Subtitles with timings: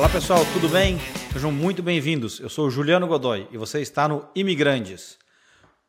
[0.00, 0.98] Olá pessoal, tudo bem?
[1.30, 2.40] Sejam muito bem-vindos.
[2.40, 5.18] Eu sou Juliano Godoy e você está no Imigrantes.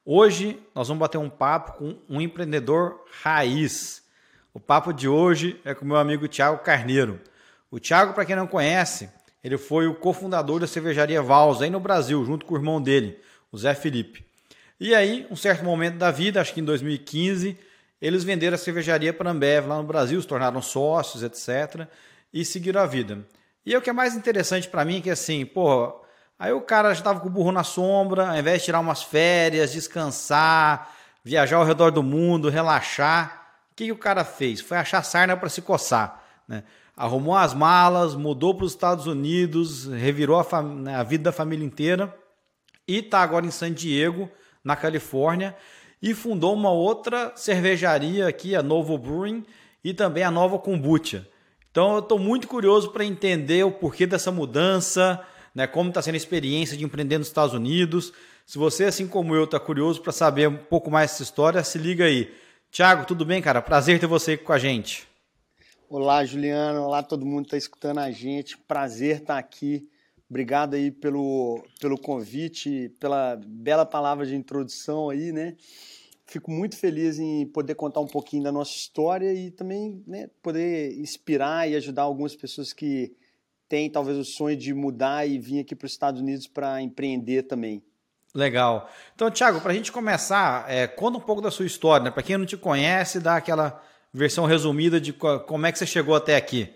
[0.03, 4.03] Hoje nós vamos bater um papo com um empreendedor raiz.
[4.53, 7.21] O papo de hoje é com meu amigo Tiago Carneiro.
[7.71, 9.09] O Tiago, para quem não conhece,
[9.41, 13.17] ele foi o cofundador da cervejaria Vals aí no Brasil, junto com o irmão dele,
[13.49, 14.25] o Zé Felipe.
[14.77, 17.57] E aí, um certo momento da vida, acho que em 2015,
[18.01, 21.87] eles venderam a cervejaria para Ambev lá no Brasil, se tornaram sócios, etc.
[22.33, 23.25] e seguiram a vida.
[23.65, 26.01] E o que é mais interessante para mim é que assim, pô,
[26.39, 29.03] aí o cara já estava com o burro na sombra, ao invés de tirar umas
[29.03, 30.91] férias, descansar,
[31.23, 34.59] viajar ao redor do mundo, relaxar, o que, que o cara fez?
[34.61, 36.63] Foi achar sarna para se coçar, né?
[36.95, 41.65] Arrumou as malas, mudou para os Estados Unidos, revirou a, né, a vida da família
[41.65, 42.13] inteira
[42.87, 44.29] e está agora em San Diego,
[44.63, 45.55] na Califórnia,
[46.01, 49.45] e fundou uma outra cervejaria aqui, a Novo Brewing,
[49.83, 51.27] e também a Nova Kombucha.
[51.71, 56.15] Então eu estou muito curioso para entender o porquê dessa mudança, né, como está sendo
[56.15, 58.11] a experiência de empreender nos Estados Unidos.
[58.45, 61.77] Se você, assim como eu, está curioso para saber um pouco mais dessa história, se
[61.77, 62.29] liga aí.
[62.69, 63.61] Tiago, tudo bem, cara?
[63.61, 65.07] Prazer ter você com a gente.
[65.89, 66.83] Olá, Juliano.
[66.83, 68.57] Olá, todo mundo está escutando a gente.
[68.57, 69.87] Prazer estar aqui.
[70.29, 75.55] Obrigado aí pelo, pelo convite, pela bela palavra de introdução aí, né?
[76.31, 80.97] Fico muito feliz em poder contar um pouquinho da nossa história e também né, poder
[80.97, 83.13] inspirar e ajudar algumas pessoas que
[83.67, 87.43] têm talvez o sonho de mudar e vir aqui para os Estados Unidos para empreender
[87.43, 87.83] também.
[88.33, 88.89] Legal.
[89.13, 92.05] Então, Thiago, para a gente começar, é, conta um pouco da sua história.
[92.05, 92.11] Né?
[92.11, 96.15] Para quem não te conhece, dá aquela versão resumida de como é que você chegou
[96.15, 96.73] até aqui.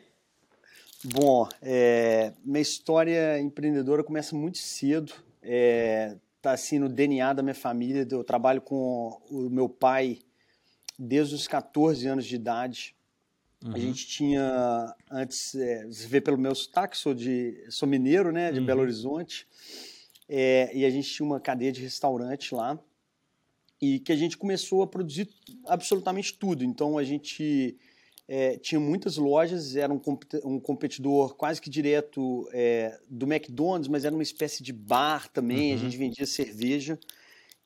[1.01, 5.13] Bom, é, minha história empreendedora começa muito cedo.
[5.41, 8.07] É, tá assim no DNA da minha família.
[8.07, 10.19] Eu trabalho com o meu pai
[10.97, 12.95] desde os 14 anos de idade.
[13.63, 13.73] Uhum.
[13.73, 18.51] A gente tinha antes, é, você vê pelo meu sotaque, sou de sou mineiro, né,
[18.51, 18.65] de uhum.
[18.65, 19.47] Belo Horizonte.
[20.29, 22.79] É, e a gente tinha uma cadeia de restaurante lá
[23.81, 25.27] e que a gente começou a produzir
[25.65, 26.63] absolutamente tudo.
[26.63, 27.75] Então a gente
[28.27, 30.01] é, tinha muitas lojas, era um,
[30.43, 35.71] um competidor quase que direto é, do McDonald's, mas era uma espécie de bar também,
[35.71, 35.75] uhum.
[35.75, 36.99] a gente vendia cerveja.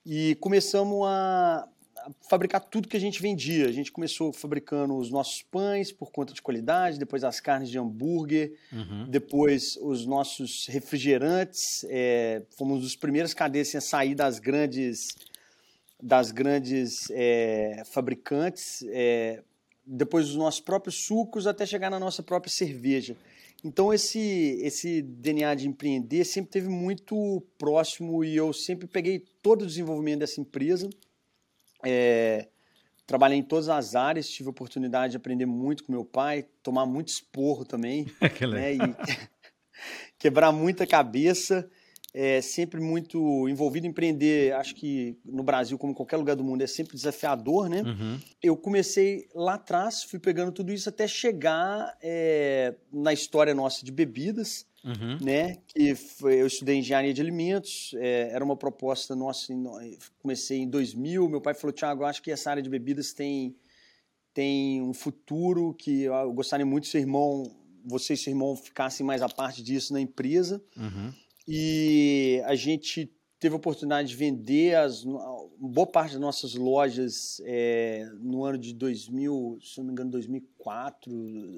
[0.06, 1.68] E começamos a,
[1.98, 3.68] a, fabricar tudo que a gente vendia.
[3.68, 7.80] A gente começou fabricando os nossos pães por conta de qualidade, depois as carnes de
[7.80, 9.09] hambúrguer, uhum.
[9.09, 11.86] depois os nossos refrigerantes.
[11.90, 15.16] É, fomos dos primeiros cadeias a sair das grandes
[16.02, 18.86] das grandes é, fabricantes.
[18.90, 19.44] É,
[19.92, 23.18] depois os nossos próprios sucos, até chegar na nossa própria cerveja.
[23.64, 29.64] Então esse esse DNA de empreender sempre teve muito próximo e eu sempre peguei todo
[29.64, 30.90] o desenvolvimento dessa empresa.
[31.84, 32.48] É,
[33.08, 36.86] trabalhei em todas as áreas, tive a oportunidade de aprender muito com meu pai, tomar
[36.86, 38.06] muito esporro também,
[38.50, 38.80] né, e
[40.20, 41.70] quebrar muita cabeça
[42.14, 44.53] é sempre muito envolvido em empreender.
[44.53, 47.84] Acho que no Brasil, como em qualquer lugar do mundo, é sempre desafiador, né?
[47.84, 48.20] Uhum.
[48.42, 53.92] Eu comecei lá atrás, fui pegando tudo isso até chegar é, na história nossa de
[53.92, 55.18] bebidas, uhum.
[55.22, 55.58] né?
[55.68, 59.53] Que foi, eu estudei engenharia de alimentos, é, era uma proposta nossa.
[60.19, 61.30] Comecei em 2000.
[61.30, 63.56] Meu pai falou: Tiago, acho que essa área de bebidas tem
[64.34, 67.44] tem um futuro que eu gostaria muito que seu irmão,
[67.84, 70.64] você e seu irmão ficassem mais a parte disso na empresa.
[70.78, 71.14] Uhum.
[71.52, 75.04] E a gente teve a oportunidade de vender as,
[75.58, 81.12] boa parte das nossas lojas é, no ano de 2000, se não me engano, 2004,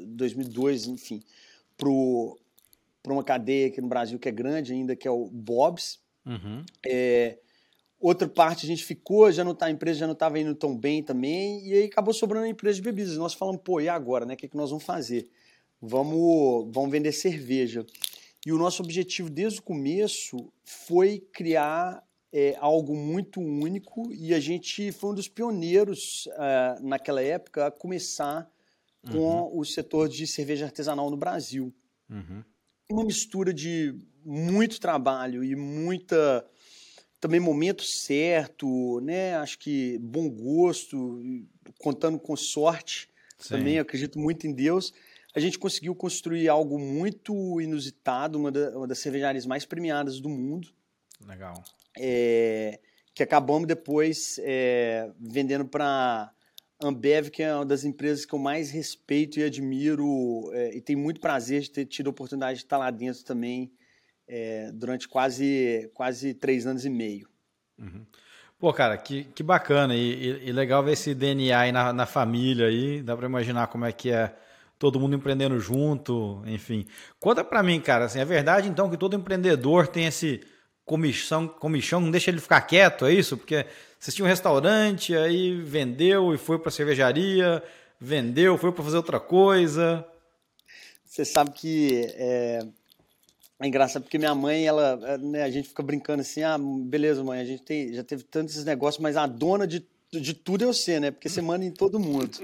[0.08, 1.22] 2002, enfim,
[1.76, 1.90] para
[3.12, 6.00] uma cadeia aqui no Brasil que é grande ainda, que é o Bob's.
[6.26, 6.64] Uhum.
[6.88, 7.40] É,
[8.00, 10.78] outra parte a gente ficou, já não tá, a empresa já não estava indo tão
[10.78, 13.18] bem também, e aí acabou sobrando a empresa de bebidas.
[13.18, 14.36] Nós falamos, pô, e agora, né?
[14.36, 15.28] O que, é que nós vamos fazer?
[15.82, 17.86] Vamos, vamos vender cerveja.
[18.46, 22.04] E o nosso objetivo desde o começo foi criar
[22.34, 27.72] é, algo muito único e a gente foi um dos pioneiros uh, naquela época a
[27.72, 28.50] começar
[29.12, 29.60] com uhum.
[29.60, 31.74] o setor de cerveja artesanal no Brasil.
[32.10, 32.44] Uhum.
[32.92, 36.46] Uma mistura de muito trabalho e muita
[37.20, 39.36] também momento certo, né?
[39.36, 41.22] Acho que bom gosto,
[41.80, 43.08] contando com sorte.
[43.38, 43.56] Sim.
[43.56, 44.94] Também acredito muito em Deus
[45.36, 50.30] a gente conseguiu construir algo muito inusitado, uma, da, uma das cervejarias mais premiadas do
[50.30, 50.68] mundo.
[51.26, 51.64] Legal.
[51.98, 52.80] É,
[53.14, 56.32] que acabamos depois é, vendendo para
[56.82, 61.00] Ambev, que é uma das empresas que eu mais respeito e admiro, é, e tenho
[61.00, 63.72] muito prazer de ter tido a oportunidade de estar lá dentro também
[64.28, 67.30] é, durante quase, quase três anos e meio.
[67.78, 68.06] Uhum.
[68.58, 72.06] Pô, cara, que, que bacana e, e, e, legal ver esse DNA aí na, na
[72.06, 74.36] família aí, dá para imaginar como é que é
[74.82, 76.88] todo mundo empreendendo junto, enfim.
[77.20, 80.42] Conta para mim, cara, assim, é verdade então que todo empreendedor tem esse
[80.84, 83.38] comissão, comichão, não deixa ele ficar quieto, é isso?
[83.38, 83.64] Porque
[84.00, 87.62] você tinha um restaurante, aí vendeu e foi para cervejaria,
[88.00, 90.04] vendeu, foi para fazer outra coisa.
[91.06, 92.66] Você sabe que é,
[93.60, 97.40] é engraçado porque minha mãe, ela, né, a gente fica brincando assim, ah, beleza, mãe,
[97.40, 101.00] a gente tem, já teve tantos negócios, mas a dona de, de tudo é você,
[101.00, 101.12] né?
[101.12, 102.40] Porque você manda em todo mundo.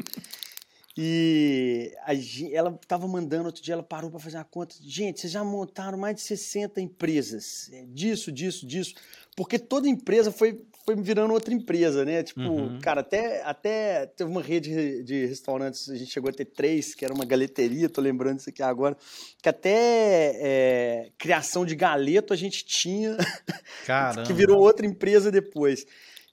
[0.98, 2.14] E a,
[2.52, 4.76] ela estava mandando, outro dia ela parou para fazer a conta.
[4.82, 7.70] Gente, vocês já montaram mais de 60 empresas.
[7.72, 8.96] É, disso, disso, disso.
[9.36, 12.24] Porque toda empresa foi, foi virando outra empresa, né?
[12.24, 12.80] Tipo, uhum.
[12.80, 17.06] cara, até, até teve uma rede de restaurantes, a gente chegou a ter três, que
[17.06, 18.98] era uma galeteria, tô lembrando isso aqui agora,
[19.40, 23.16] que até é, criação de galeto a gente tinha,
[24.26, 25.86] que virou outra empresa depois.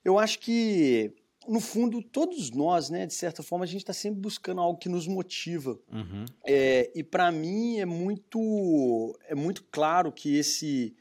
[0.03, 1.13] Eu acho que
[1.49, 4.89] no fundo, todos nós, né, de certa forma, a gente está sempre buscando algo que
[4.89, 5.79] nos motiva.
[5.93, 6.25] Uhum.
[6.45, 10.95] É, e para mim é muito, é muito claro que esse,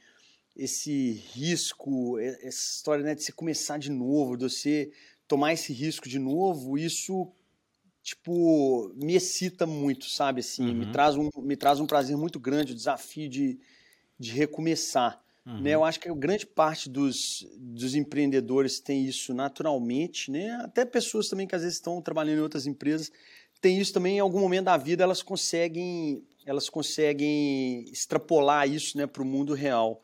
[0.56, 4.92] esse risco, essa história né, de você começar de novo, de você
[5.28, 7.32] tomar esse risco de novo, isso
[8.02, 10.42] tipo me excita muito, sabe?
[10.42, 10.74] Assim, uhum.
[10.74, 13.58] me traz um, me traz um prazer muito grande, o desafio de,
[14.20, 15.23] de recomeçar.
[15.46, 15.62] Uhum.
[15.62, 15.72] Né?
[15.72, 20.52] Eu acho que grande parte dos, dos empreendedores tem isso naturalmente, né?
[20.64, 23.12] até pessoas também que às vezes estão trabalhando em outras empresas
[23.64, 29.08] tem isso também em algum momento da vida elas conseguem elas conseguem extrapolar isso né,
[29.08, 30.04] para o mundo real.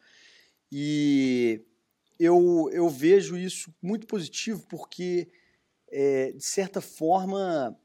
[0.72, 1.62] E
[2.18, 5.28] eu, eu vejo isso muito positivo porque,
[5.90, 7.78] é, de certa forma,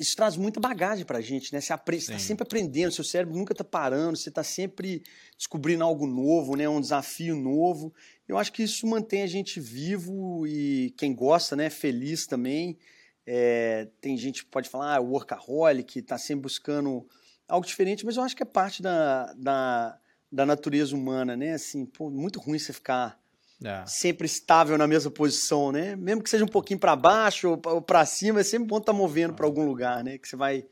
[0.00, 1.60] isso traz muita bagagem para a gente, né?
[1.60, 5.02] Você está sempre aprendendo, seu cérebro nunca está parando, você está sempre
[5.36, 6.66] descobrindo algo novo, né?
[6.66, 7.92] Um desafio novo.
[8.26, 11.68] Eu acho que isso mantém a gente vivo e quem gosta, né?
[11.68, 12.78] Feliz também.
[13.26, 17.06] É, tem gente que pode falar, ah, workaholic, está sempre buscando
[17.46, 19.98] algo diferente, mas eu acho que é parte da, da,
[20.32, 21.52] da natureza humana, né?
[21.52, 23.19] Assim, pô, muito ruim você ficar
[23.64, 23.84] é.
[23.86, 25.94] sempre estável na mesma posição, né?
[25.96, 28.98] Mesmo que seja um pouquinho para baixo ou para cima, é sempre bom estar tá
[28.98, 30.18] movendo para algum lugar, né?
[30.18, 30.64] Que você vai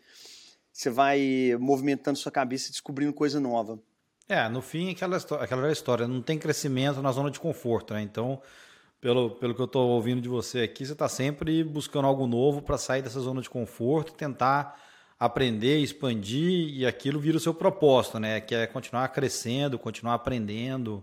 [0.73, 3.81] você vai movimentando sua cabeça e descobrindo coisa nova.
[4.29, 8.03] É, no fim, aquela, aquela história, não tem crescimento na zona de conforto, né?
[8.03, 8.41] Então,
[9.01, 12.63] pelo, pelo que eu estou ouvindo de você aqui, você está sempre buscando algo novo
[12.63, 14.81] para sair dessa zona de conforto, tentar
[15.19, 18.41] aprender, expandir, e aquilo vira o seu propósito, né?
[18.41, 21.03] Que é continuar crescendo, continuar aprendendo.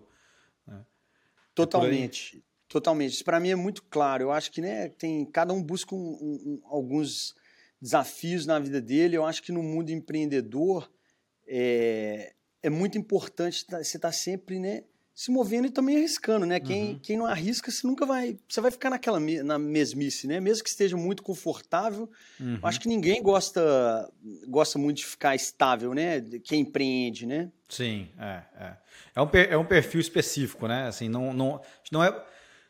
[1.56, 2.38] Totalmente.
[2.38, 3.13] É totalmente.
[3.13, 4.25] Isso para mim é muito claro.
[4.25, 7.34] Eu acho que né, tem cada um busca um, um, alguns
[7.81, 9.16] desafios na vida dele.
[9.16, 10.92] Eu acho que no mundo empreendedor
[11.48, 14.84] é, é muito importante tá, você estar tá sempre né,
[15.16, 16.60] se movendo e também arriscando, né?
[16.60, 17.00] Quem, uhum.
[17.00, 18.38] quem não arrisca, você nunca vai.
[18.50, 20.42] Você vai ficar naquela na mesmice, né?
[20.42, 22.12] Mesmo que esteja muito confortável.
[22.38, 22.60] Uhum.
[22.62, 24.12] Acho que ninguém gosta
[24.50, 26.19] gosta muito de ficar estável, né?
[26.44, 27.50] Quem empreende, né?
[27.68, 28.42] Sim, é.
[28.60, 28.74] É,
[29.16, 30.88] é, um, é um perfil específico, né?
[30.88, 32.26] Assim, não, não, não é,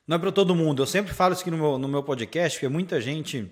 [0.08, 0.82] não é para todo mundo.
[0.82, 3.52] Eu sempre falo isso aqui no meu, no meu podcast, porque muita gente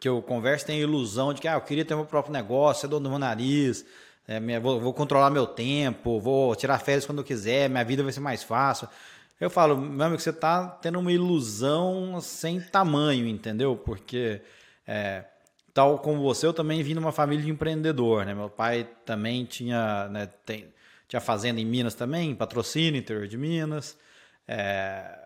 [0.00, 2.82] que eu converso tem a ilusão de que ah, eu queria ter meu próprio negócio,
[2.82, 3.84] ser dono do meu nariz
[4.26, 8.02] é, minha, vou, vou, controlar meu tempo, vou tirar férias quando eu quiser, minha vida
[8.02, 8.88] vai ser mais fácil.
[9.40, 13.76] Eu falo, meu amigo, você está tendo uma ilusão sem tamanho, entendeu?
[13.76, 14.40] Porque,
[14.86, 15.24] é,
[15.74, 18.34] tal como você, eu também vim de uma família de empreendedor, né?
[18.34, 20.72] Meu pai também tinha, né, tem,
[21.08, 23.96] tinha fazenda em Minas também, patrocínio, interior de Minas.
[24.46, 25.18] É,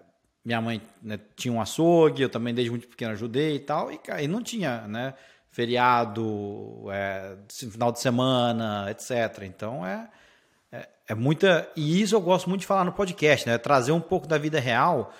[0.44, 4.00] minha mãe né, tinha um açougue, eu também desde muito pequeno ajudei e tal, e,
[4.22, 5.14] e não tinha, né?
[5.56, 9.42] feriado, é, final de semana, etc.
[9.44, 10.06] Então é,
[10.70, 11.66] é, é, muita.
[11.74, 13.56] E isso eu gosto muito de falar no podcast, né?
[13.56, 15.14] Trazer um pouco da vida real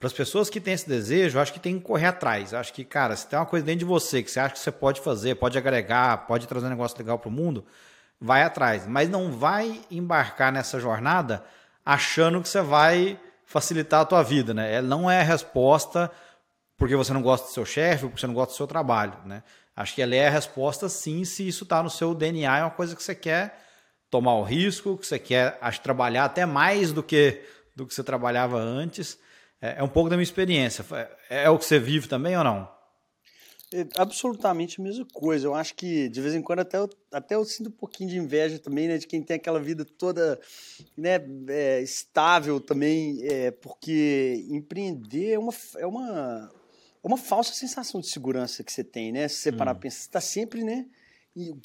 [0.00, 1.38] para as pessoas que têm esse desejo.
[1.38, 2.54] Acho que tem que correr atrás.
[2.54, 4.72] Acho que, cara, se tem uma coisa dentro de você que você acha que você
[4.72, 7.66] pode fazer, pode agregar, pode trazer um negócio legal para o mundo,
[8.18, 8.86] vai atrás.
[8.86, 11.44] Mas não vai embarcar nessa jornada
[11.84, 14.72] achando que você vai facilitar a tua vida, né?
[14.74, 16.10] Ela não é a resposta
[16.78, 19.42] porque você não gosta do seu chefe, porque você não gosta do seu trabalho, né?
[19.76, 22.70] Acho que ela é a resposta sim, se isso está no seu DNA, é uma
[22.70, 23.58] coisa que você quer
[24.10, 27.42] tomar o risco, que você quer acho, trabalhar até mais do que
[27.76, 29.18] do que você trabalhava antes.
[29.60, 30.84] É, é um pouco da minha experiência.
[31.28, 32.68] É, é, o que você vive também ou não?
[33.72, 35.46] É absolutamente a mesma coisa.
[35.46, 38.18] Eu acho que de vez em quando até eu, até eu sinto um pouquinho de
[38.18, 40.40] inveja também, né, de quem tem aquela vida toda,
[40.96, 46.50] né, é, estável também, é, porque empreender é uma, é uma
[47.02, 49.26] uma falsa sensação de segurança que você tem, né?
[49.26, 49.80] Se você parar hum.
[49.80, 50.86] pensar, você está sempre, né?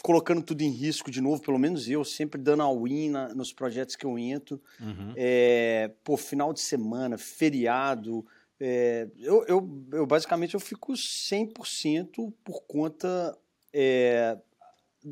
[0.04, 4.06] Colocando tudo em risco de novo, pelo menos eu, sempre dando all-in nos projetos que
[4.06, 4.62] eu entro.
[4.80, 5.14] Uhum.
[5.16, 8.26] É, pô, final de semana, feriado.
[8.60, 13.38] É, eu, eu, eu, basicamente eu fico 100% por conta
[13.74, 14.38] é,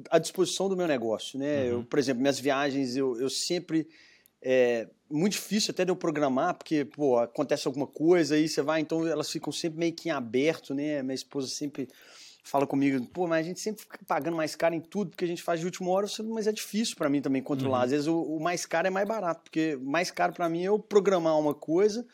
[0.10, 1.64] à disposição do meu negócio, né?
[1.64, 1.70] Uhum.
[1.70, 3.88] Eu, por exemplo, minhas viagens, eu, eu sempre
[4.44, 8.82] é muito difícil até de eu programar, porque, pô, acontece alguma coisa, aí você vai,
[8.82, 11.02] então elas ficam sempre meio que em aberto, né?
[11.02, 11.88] Minha esposa sempre
[12.44, 15.28] fala comigo, pô, mas a gente sempre fica pagando mais caro em tudo, porque a
[15.28, 17.80] gente faz de última hora, mas é difícil para mim também controlar.
[17.80, 17.84] Uhum.
[17.84, 20.68] Às vezes o, o, mais caro é mais barato, porque mais caro para mim é
[20.68, 22.06] eu programar uma coisa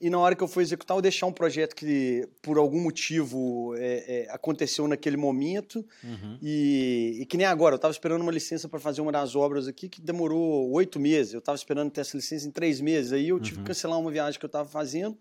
[0.00, 3.74] e na hora que eu for executar, eu deixar um projeto que, por algum motivo,
[3.76, 5.84] é, é, aconteceu naquele momento.
[6.02, 6.38] Uhum.
[6.40, 9.68] E, e, que nem agora, eu estava esperando uma licença para fazer uma das obras
[9.68, 11.34] aqui que demorou oito meses.
[11.34, 13.12] Eu estava esperando ter essa licença em três meses.
[13.12, 13.64] Aí eu tive uhum.
[13.64, 15.18] que cancelar uma viagem que eu estava fazendo,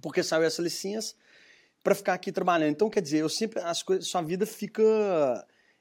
[0.00, 1.16] porque saiu essa licença,
[1.84, 2.72] para ficar aqui trabalhando.
[2.72, 3.60] Então, quer dizer, eu sempre.
[3.60, 4.82] As coisas, sua vida fica.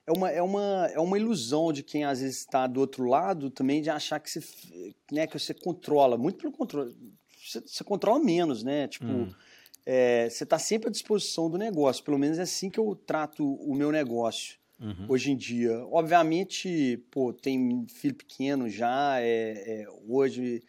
[0.05, 3.49] É uma, é, uma, é uma ilusão de quem às vezes está do outro lado
[3.49, 4.41] também de achar que você,
[5.09, 6.17] né, que você controla.
[6.17, 6.93] Muito pelo controle
[7.43, 8.87] você, você controla menos, né?
[8.87, 9.33] Tipo, hum.
[9.85, 12.03] é, você está sempre à disposição do negócio.
[12.03, 15.05] Pelo menos é assim que eu trato o meu negócio uhum.
[15.09, 15.85] hoje em dia.
[15.91, 19.19] Obviamente, pô, tem filho pequeno já.
[19.19, 20.63] É, é, hoje,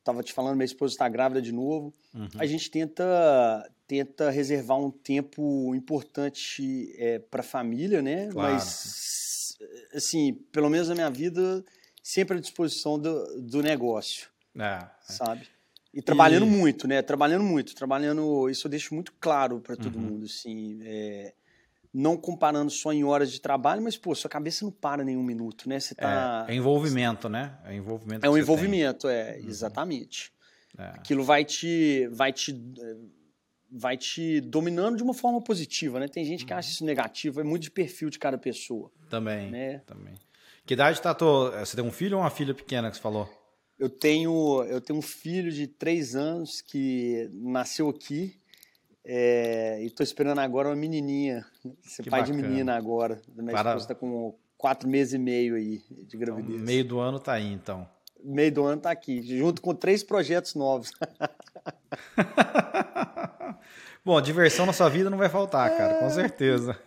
[0.00, 1.94] estava te falando, minha esposa está grávida de novo.
[2.14, 2.28] Uhum.
[2.38, 8.28] A gente tenta tenta reservar um tempo importante é, para a família, né?
[8.28, 8.54] Claro.
[8.54, 9.58] Mas,
[9.92, 11.64] assim, pelo menos na minha vida,
[12.00, 14.28] sempre à disposição do, do negócio.
[14.56, 14.90] É, é.
[15.02, 15.48] sabe?
[15.92, 16.48] E trabalhando e...
[16.48, 17.02] muito, né?
[17.02, 18.48] Trabalhando muito, trabalhando.
[18.48, 20.02] Isso eu deixo muito claro para todo uhum.
[20.02, 20.78] mundo, assim.
[20.84, 21.34] É...
[21.92, 25.68] Não comparando só em horas de trabalho, mas, pô, sua cabeça não para nenhum minuto,
[25.68, 25.80] né?
[25.80, 26.46] Você tá...
[26.48, 27.58] É, é envolvimento, né?
[27.64, 28.24] É envolvimento.
[28.24, 29.16] É um envolvimento, tem.
[29.16, 29.48] é, uhum.
[29.48, 30.32] exatamente.
[30.78, 30.84] É.
[30.84, 32.52] Aquilo vai te, vai te
[33.72, 36.08] vai te dominando de uma forma positiva, né?
[36.08, 36.72] Tem gente que acha uhum.
[36.72, 38.90] isso negativo, é muito de perfil de cada pessoa.
[39.08, 39.78] Também, né?
[39.86, 40.14] também.
[40.66, 41.50] Que idade tá tô?
[41.50, 43.28] Você tem um filho ou uma filha pequena que você falou?
[43.78, 48.39] Eu tenho, eu tenho um filho de três anos que nasceu aqui
[49.12, 51.44] é, e estou esperando agora uma menininha.
[51.82, 52.40] Ser que pai bacana.
[52.40, 53.20] de menina agora.
[53.34, 53.70] Minha Para...
[53.70, 56.54] esposa está com quatro meses e meio aí de gravidez.
[56.54, 57.88] Então, meio do ano está aí, então.
[58.22, 60.92] Meio do ano está aqui, junto com três projetos novos.
[64.04, 66.10] Bom, diversão na sua vida não vai faltar, cara, com é.
[66.10, 66.78] certeza.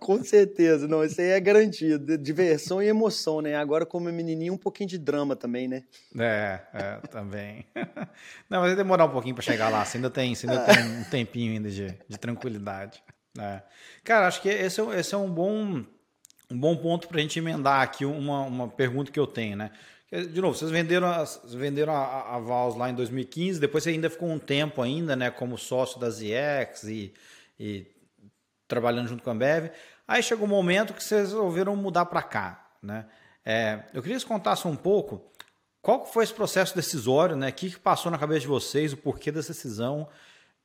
[0.00, 2.16] Com certeza, não, isso aí é garantido.
[2.16, 3.54] Diversão e emoção, né?
[3.54, 5.84] Agora, como menininho, um pouquinho de drama também, né?
[6.18, 7.66] É, é também.
[8.48, 9.84] Não, mas vai demorar um pouquinho para chegar lá.
[9.84, 13.02] Você ainda tem, você ainda tem um tempinho ainda de, de tranquilidade.
[13.38, 13.62] É.
[14.02, 15.84] Cara, acho que esse é, esse é um bom
[16.50, 19.70] um bom ponto para a gente emendar aqui uma, uma pergunta que eu tenho, né?
[20.10, 21.08] De novo, vocês venderam,
[21.46, 25.28] venderam a, a Vals lá em 2015, depois você ainda ficou um tempo ainda, né,
[25.28, 27.12] como sócio da ZX e,
[27.58, 27.86] e
[28.68, 29.70] trabalhando junto com a Ambev.
[30.06, 33.06] Aí chegou um momento que vocês resolveram mudar para cá, né?
[33.44, 35.22] É, eu queria que vocês contassem um pouco
[35.82, 37.50] qual foi esse processo decisório, né?
[37.50, 40.08] O que, passou na cabeça de vocês, o porquê dessa decisão,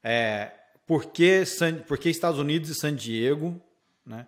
[0.01, 0.51] é,
[0.87, 3.61] por, que San, por que Estados Unidos e San Diego,
[4.05, 4.25] né?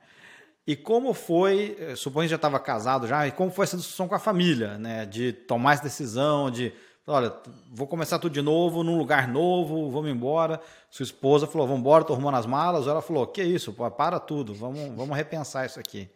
[0.67, 4.07] E como foi, eh, suponho que já estava casado já, e como foi essa discussão
[4.07, 5.05] com a família, né?
[5.05, 6.71] De tomar essa decisão, de
[7.07, 7.33] olha,
[7.71, 10.61] vou começar tudo de novo, num lugar novo, vamos embora.
[10.89, 12.87] Sua esposa falou, vamos embora, tô arrumando as malas.
[12.87, 16.09] Ela falou, que isso, pô, para tudo, vamos, vamos repensar isso aqui.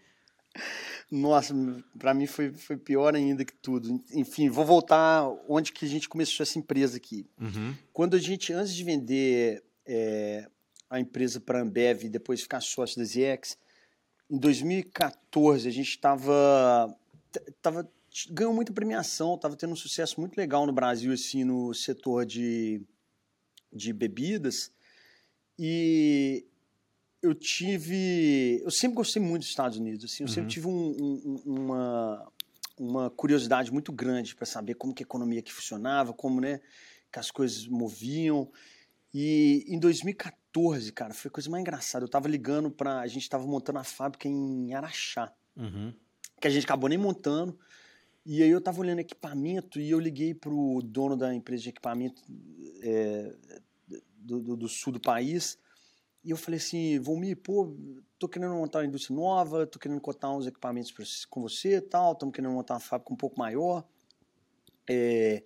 [1.12, 1.54] Nossa,
[1.98, 4.02] para mim foi, foi pior ainda que tudo.
[4.12, 7.30] Enfim, vou voltar onde que a gente começou essa empresa aqui.
[7.40, 7.76] Uhum.
[7.94, 10.48] Quando a gente, antes de vender é,
[10.90, 13.58] a empresa para a Ambev e depois ficar sócio da ZX,
[14.30, 16.96] em 2014 a gente estava
[17.62, 17.88] tava
[18.30, 22.82] ganhou muita premiação, estava tendo um sucesso muito legal no Brasil, assim, no setor de,
[23.72, 24.72] de bebidas.
[25.60, 26.46] E
[27.22, 28.62] eu tive.
[28.64, 30.34] Eu sempre gostei muito dos Estados Unidos, assim, eu uhum.
[30.34, 32.32] sempre tive um, um, uma,
[32.78, 36.62] uma curiosidade muito grande para saber como que a economia aqui funcionava, como né,
[37.12, 38.50] que as coisas moviam.
[39.14, 42.04] E em 2014, cara, foi a coisa mais engraçada.
[42.04, 43.00] Eu estava ligando para.
[43.00, 45.94] A gente estava montando a fábrica em Araxá, uhum.
[46.40, 47.58] que a gente acabou nem montando.
[48.26, 51.70] E aí eu estava olhando equipamento e eu liguei para o dono da empresa de
[51.70, 52.24] equipamento
[52.82, 53.36] é,
[54.18, 55.60] do, do, do, sul do país
[56.24, 57.78] e eu falei assim, Volmir, pô,
[58.18, 62.14] tô querendo montar uma indústria nova, tô querendo cotar uns equipamentos pra, com você tal,
[62.14, 63.88] estamos querendo montar uma fábrica um pouco maior.
[64.90, 65.44] É,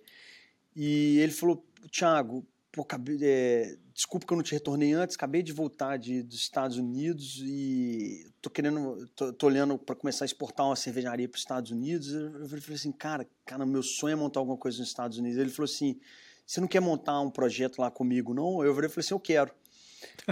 [0.74, 2.86] e ele falou, Thiago, pô,
[3.20, 7.42] é, desculpa que eu não te retornei antes, acabei de voltar de, dos Estados Unidos
[7.44, 11.70] e tô querendo, tô, tô olhando para começar a exportar uma cervejaria para os Estados
[11.70, 12.10] Unidos.
[12.10, 15.38] Eu falei assim, cara, cara, meu sonho é montar alguma coisa nos Estados Unidos.
[15.38, 16.00] Ele falou assim,
[16.46, 18.64] você não quer montar um projeto lá comigo, não?
[18.64, 19.52] Eu falei assim, eu quero.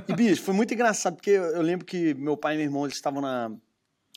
[0.08, 2.96] E, bicho, foi muito engraçado, porque eu lembro que meu pai e meu irmão, eles
[2.96, 3.54] estavam na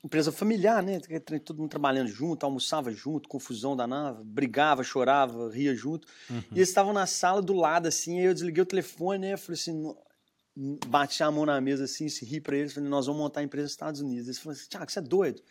[0.03, 0.99] empresa familiar, né?
[1.45, 6.07] Todo mundo trabalhando junto, almoçava junto, confusão danada, brigava, chorava, ria junto.
[6.29, 6.43] Uhum.
[6.51, 9.33] E eles estavam na sala do lado, assim, aí eu desliguei o telefone, né?
[9.33, 9.95] Eu falei assim,
[10.87, 13.43] bati a mão na mesa, assim, se ri pra eles, falei, nós vamos montar a
[13.43, 14.27] empresa nos Estados Unidos.
[14.27, 15.41] Eles falaram assim, Tiago, você é doido?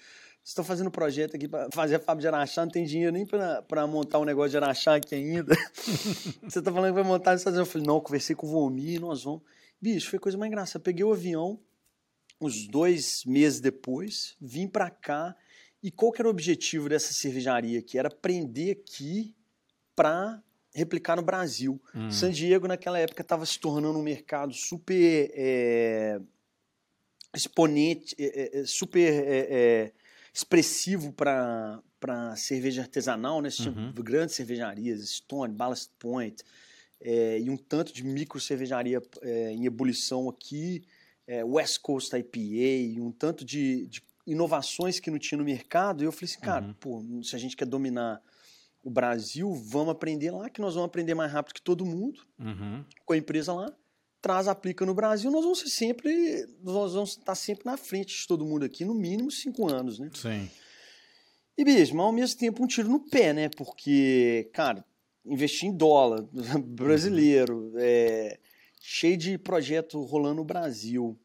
[0.42, 3.26] Estou fazendo um projeto aqui para fazer a fábrica de Araxá, não tem dinheiro nem
[3.26, 5.54] para montar um negócio de Araxá aqui ainda.
[6.42, 7.68] Você está falando que vai montar nos Estados Unidos.
[7.68, 9.42] Eu falei, não, conversei com o Vomir, nós vamos.
[9.80, 10.82] Bicho, foi coisa mais engraçada.
[10.82, 11.60] Peguei o avião,
[12.40, 15.36] uns dois meses depois, vim para cá.
[15.82, 17.98] E qual que era o objetivo dessa cervejaria aqui?
[17.98, 19.34] Era aprender aqui
[19.94, 20.42] para
[20.74, 21.80] replicar no Brasil.
[21.94, 22.10] Hum.
[22.10, 26.20] San Diego, naquela época, estava se tornando um mercado super é,
[27.34, 29.92] exponente, é, é, super é,
[30.32, 31.82] expressivo para
[32.36, 33.50] cerveja artesanal, né?
[33.50, 33.92] Você uhum.
[33.92, 36.42] tinha grandes cervejarias, Stone, Ballast Point,
[37.02, 39.02] e um tanto de micro cervejaria
[39.52, 40.82] em ebulição aqui,
[41.44, 46.02] West Coast IPA, e um tanto de, de inovações que não tinha no mercado.
[46.02, 46.74] E eu falei assim, cara, uhum.
[46.74, 48.20] pô, se a gente quer dominar
[48.82, 52.84] o Brasil, vamos aprender lá, que nós vamos aprender mais rápido que todo mundo, uhum.
[53.04, 53.72] com a empresa lá,
[54.22, 58.26] traz, aplica no Brasil, nós vamos ser sempre, nós vamos estar sempre na frente de
[58.26, 60.10] todo mundo aqui, no mínimo cinco anos, né?
[60.14, 60.48] Sim.
[61.56, 63.48] E mesmo, mas ao mesmo tempo um tiro no pé, né?
[63.50, 64.84] Porque, cara,
[65.24, 66.22] investir em dólar,
[66.64, 67.78] brasileiro, uhum.
[67.78, 68.38] é,
[68.92, 71.16] cheio de projeto rolando no Brasil.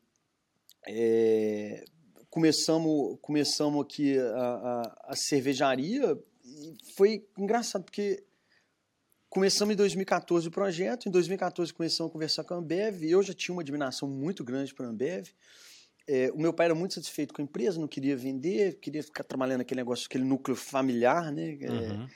[0.88, 1.84] É,
[2.30, 8.24] começamos, começamos aqui a, a, a cervejaria e foi engraçado, porque
[9.28, 13.24] começamos em 2014 o projeto, em 2014 começamos a conversar com a Ambev, e eu
[13.24, 15.30] já tinha uma admiração muito grande para a Ambev.
[16.08, 19.24] É, o meu pai era muito satisfeito com a empresa, não queria vender, queria ficar
[19.24, 21.58] trabalhando naquele negócio, aquele núcleo familiar, né?
[21.60, 22.08] É, uhum.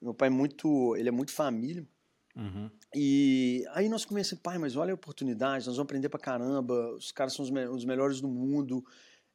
[0.00, 1.86] Meu pai é muito, ele é muito família.
[2.36, 2.70] Uhum.
[2.94, 7.12] E aí nós começamos, pai, mas olha a oportunidade, nós vamos aprender pra caramba, os
[7.12, 8.84] caras são os, me os melhores do mundo,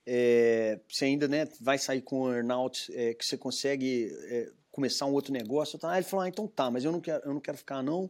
[0.05, 5.05] é, você ainda né, vai sair com um earnout é, que você consegue é, começar
[5.05, 5.77] um outro negócio.
[5.77, 5.91] Tá?
[5.91, 8.09] Aí ele falou, ah, então tá, mas eu não quero, eu não quero ficar não.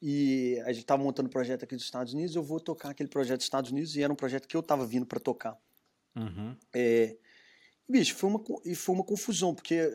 [0.00, 3.08] E a gente estava montando um projeto aqui dos Estados Unidos, eu vou tocar aquele
[3.08, 5.56] projeto dos Estados Unidos, e era um projeto que eu estava vindo para tocar.
[6.16, 6.56] Uhum.
[6.74, 7.16] É,
[7.88, 9.90] bicho, foi uma, e foi uma confusão, porque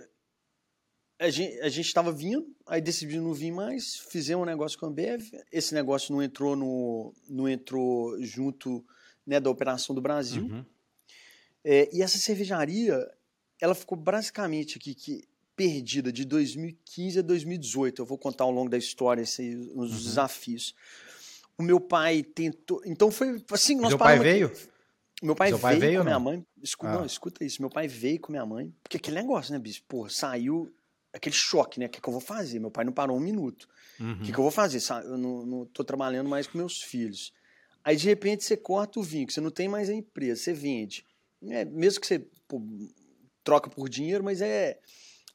[1.20, 5.24] a gente estava vindo, aí decidimos não vir mais, fizemos um negócio com a Ambev,
[5.52, 8.86] esse negócio não entrou, no, não entrou junto
[9.26, 10.44] né, da operação do Brasil.
[10.44, 10.66] Uhum.
[11.64, 12.96] É, e essa cervejaria,
[13.60, 18.04] ela ficou basicamente aqui que perdida de 2015 a 2018.
[18.04, 19.98] Eu vou contar ao longo da história esses, os uhum.
[19.98, 20.76] desafios.
[21.58, 22.82] O meu pai tentou.
[22.86, 23.76] Então foi assim.
[23.76, 24.52] Nós Meu pai veio?
[25.22, 26.46] Meu pai veio, pai veio com minha mãe.
[26.62, 26.98] Escuta, ah.
[27.00, 27.60] não, escuta isso.
[27.60, 28.72] Meu pai veio com minha mãe.
[28.84, 29.82] Porque aquele negócio, né, bicho?
[29.88, 30.72] Porra, saiu
[31.14, 31.88] aquele choque, né?
[31.88, 32.60] O que, que eu vou fazer?
[32.60, 33.68] Meu pai não parou um minuto.
[34.00, 34.20] O uhum.
[34.20, 34.80] que, que eu vou fazer?
[35.06, 37.34] Eu não, não tô trabalhando mais com meus filhos.
[37.84, 41.06] Aí, de repente, você corta o vinho, você não tem mais a empresa, você vende.
[41.50, 42.62] É, mesmo que você pô,
[43.44, 44.80] troca por dinheiro, mas é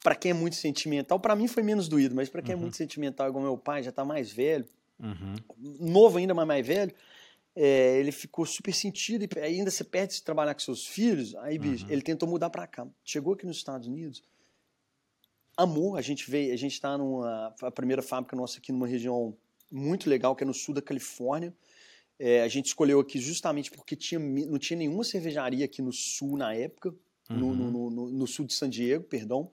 [0.03, 2.61] para quem é muito sentimental, para mim foi menos doído, mas para quem é uhum.
[2.61, 4.67] é muito sentimental, igual meu pai, já está mais velho,
[4.99, 5.35] uhum.
[5.79, 6.93] novo ainda, mas mais velho,
[7.55, 11.35] é, ele ficou super sentido e ainda você perde de trabalhar com seus filhos.
[11.37, 11.93] Aí, bicho, uhum.
[11.93, 12.87] ele tentou mudar para cá.
[13.05, 14.23] Chegou aqui nos Estados Unidos,
[15.57, 15.97] amou.
[15.97, 19.37] A gente veio, a gente está numa a primeira fábrica nossa aqui numa região
[19.71, 21.55] muito legal que é no sul da Califórnia.
[22.19, 26.37] É, a gente escolheu aqui justamente porque tinha, não tinha nenhuma cervejaria aqui no sul
[26.37, 26.95] na época,
[27.31, 27.37] uhum.
[27.37, 29.51] no, no, no, no, sul de San Diego, perdão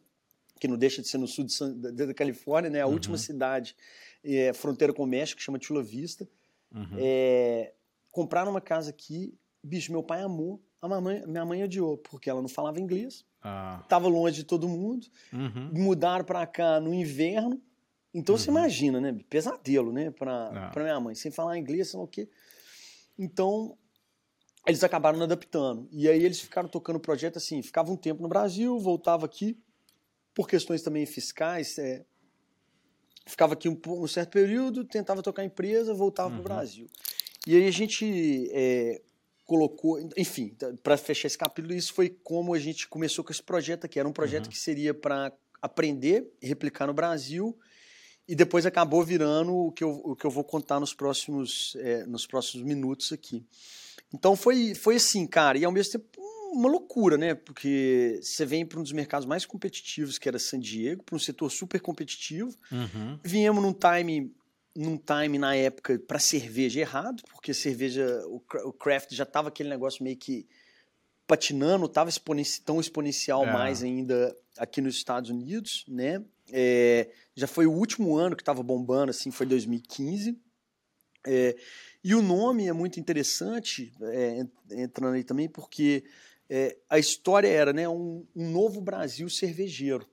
[0.59, 2.81] que não deixa de ser no sul de San, da, da, Califórnia, né?
[2.81, 2.93] A uhum.
[2.93, 3.75] última cidade
[4.23, 6.27] é, fronteira com o México, que chama Chula Vista.
[6.75, 6.97] Uhum.
[6.97, 7.73] É,
[8.11, 9.33] compraram uma casa aqui,
[9.63, 14.07] bicho, meu pai amou, a mamãe, minha mãe odiou, porque ela não falava inglês, estava
[14.07, 14.11] ah.
[14.11, 15.71] longe de todo mundo, uhum.
[15.73, 17.61] mudaram para cá no inverno,
[18.13, 18.57] então você uhum.
[18.57, 19.17] imagina, né?
[19.29, 20.11] Pesadelo, né?
[20.11, 20.79] Para ah.
[20.79, 22.27] minha mãe, sem falar inglês, sei lá o quê.
[23.17, 23.77] Então,
[24.65, 25.87] eles acabaram adaptando.
[25.91, 29.57] E aí eles ficaram tocando o projeto assim, ficava um tempo no Brasil, voltava aqui,
[30.33, 32.05] por questões também fiscais, é,
[33.25, 36.41] ficava aqui um, um, certo período, tentava tocar a empresa, voltava uhum.
[36.41, 36.87] para o Brasil.
[37.45, 39.01] E aí a gente é,
[39.49, 43.85] colocou, enfim, para fechar esse capítulo, isso foi como a gente começou com esse projeto
[43.85, 43.99] aqui.
[43.99, 44.51] Era um projeto uhum.
[44.51, 47.57] que seria para aprender e replicar no Brasil
[48.27, 52.05] e depois acabou virando o que eu, o que eu vou contar nos próximos, é,
[52.05, 53.43] nos próximos minutos aqui.
[54.13, 56.05] Então foi, foi assim, cara, e ao mesmo tempo
[56.51, 57.33] uma loucura, né?
[57.33, 61.19] Porque você vem para um dos mercados mais competitivos, que era San Diego, para um
[61.19, 62.55] setor super competitivo.
[62.71, 63.19] Uhum.
[63.23, 64.31] Viemos num time,
[64.79, 68.39] num time na época para cerveja errado, porque cerveja, o,
[68.71, 70.47] craft já estava aquele negócio meio que
[71.27, 73.51] patinando, estava exponenci tão exponencial é.
[73.51, 76.23] mais ainda aqui nos Estados Unidos, né?
[76.49, 80.39] É, já foi o último ano que estava bombando, assim, foi 2015.
[81.27, 81.57] É,
[82.01, 86.05] e o nome é muito interessante, é, entrando aí também, porque
[86.49, 90.07] é, a história era né, um, um, novo Brasil cervejeiro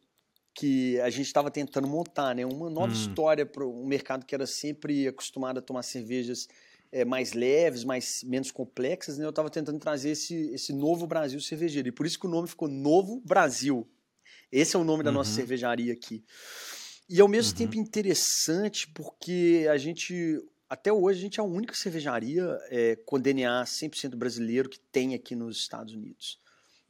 [0.56, 2.96] que a gente estava tentando montar, né, uma nova hum.
[2.96, 6.48] história para um mercado que era sempre acostumado a tomar cervejas
[6.90, 9.26] é, mais leves, mais menos complexas, né?
[9.26, 11.88] Eu estava tentando trazer esse, esse novo Brasil cervejeiro.
[11.88, 13.86] E por isso que o nome ficou Novo Brasil.
[14.50, 15.36] Esse é o nome da nossa uhum.
[15.36, 16.24] cervejaria aqui.
[17.08, 17.58] E ao mesmo uhum.
[17.58, 23.20] tempo interessante porque a gente até hoje a gente é a única cervejaria é, com
[23.20, 26.40] DNA 100% brasileiro que tem aqui nos Estados Unidos.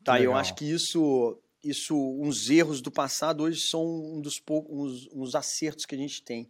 [0.04, 4.72] Tá, eu acho que isso, isso, uns erros do passado hoje são um dos poucos,
[4.72, 6.48] uns, uns acertos que a gente tem,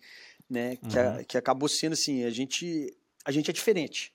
[0.49, 0.77] né?
[0.77, 1.19] Que, uhum.
[1.19, 4.13] a, que acabou sendo assim, a gente, a gente é diferente,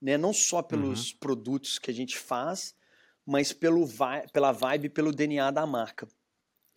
[0.00, 0.16] né?
[0.16, 1.18] Não só pelos uhum.
[1.18, 2.74] produtos que a gente faz,
[3.26, 3.88] mas pelo
[4.32, 6.08] pela vibe, pelo DNA da marca.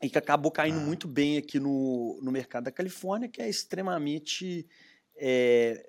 [0.01, 0.85] E que acabou caindo ah.
[0.85, 4.67] muito bem aqui no, no mercado da Califórnia, que é extremamente
[5.15, 5.83] é,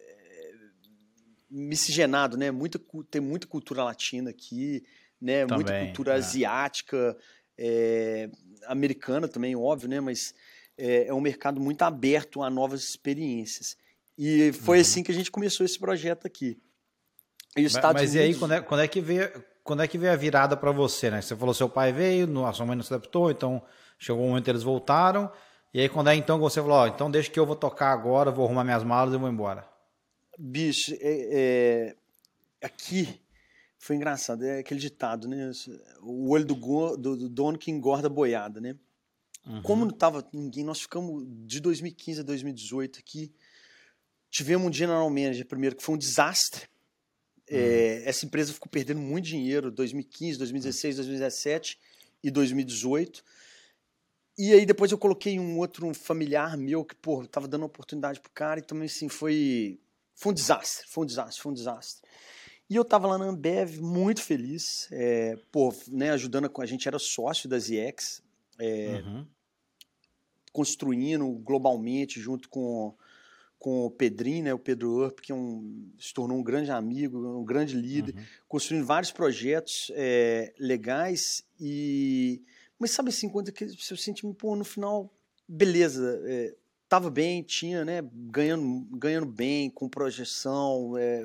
[1.50, 2.50] miscigenado, né?
[2.50, 4.82] Muita, tem muita cultura latina aqui,
[5.20, 5.46] né?
[5.46, 6.16] Também, muita cultura é.
[6.16, 7.16] asiática,
[7.58, 8.30] é,
[8.66, 10.00] americana também, óbvio, né?
[10.00, 10.34] Mas
[10.76, 13.76] é, é, um mercado muito aberto a novas experiências.
[14.16, 14.82] E foi uhum.
[14.82, 16.56] assim que a gente começou esse projeto aqui.
[17.56, 18.14] E mas, mas Unidos...
[18.14, 20.70] e aí, quando é, quando é que veio, quando é que veio a virada para
[20.70, 21.20] você, né?
[21.20, 23.62] Você falou seu pai veio, a sua mãe não se adaptou, então
[23.98, 25.30] chegou um momento eles voltaram.
[25.74, 27.92] E aí, quando é então que você falou, ó, então deixa que eu vou tocar
[27.92, 29.68] agora, vou arrumar minhas malas e vou embora?
[30.38, 31.96] Bicho, é, é,
[32.62, 33.20] aqui
[33.78, 35.52] foi engraçado, é aquele ditado, né?
[36.02, 38.76] O olho do, do, do dono que engorda boiada, né?
[39.46, 39.62] Uhum.
[39.62, 43.32] Como não tava ninguém, nós ficamos de 2015 a 2018 aqui.
[44.30, 46.68] Tivemos um general manager primeiro que foi um desastre.
[47.48, 47.62] É, uhum.
[47.62, 51.78] É, essa empresa ficou perdendo muito dinheiro 2015, 2016, 2017
[52.22, 53.24] e 2018.
[54.36, 58.30] E aí depois eu coloquei um outro familiar meu que, pô, tava dando oportunidade pro
[58.32, 59.80] cara e também assim foi
[60.14, 62.08] foi um desastre, foi um desastre, foi um desastre.
[62.68, 66.86] E eu tava lá na Ambev muito feliz, é, pô, né, ajudando com a gente
[66.86, 68.22] era sócio da ZX,
[68.58, 69.26] é, uhum.
[70.52, 72.94] construindo globalmente junto com
[73.58, 77.18] com o Pedrinho, né, o Pedro Urp, que é um, se tornou um grande amigo,
[77.40, 78.22] um grande líder, uhum.
[78.46, 82.40] construindo vários projetos é, legais e
[82.78, 85.12] mas sabe assim, quando você sente, pô, no final,
[85.48, 86.54] beleza, é,
[86.88, 91.20] tava bem, tinha, né, ganhando, ganhando bem, com projeção, é,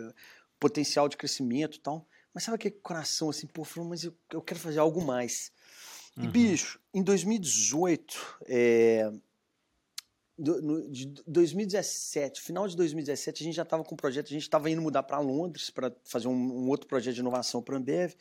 [0.63, 2.07] potencial de crescimento e tal.
[2.33, 5.51] Mas sabe aquele coração assim, pô, falou, mas eu, eu quero fazer algo mais.
[6.15, 6.23] Uhum.
[6.23, 9.11] E, bicho, em 2018, é,
[10.37, 14.29] do, no, de 2017, final de 2017, a gente já estava com um projeto, a
[14.29, 17.75] gente estava indo mudar para Londres para fazer um, um, outro projeto de inovação para
[17.75, 18.13] a Ambev.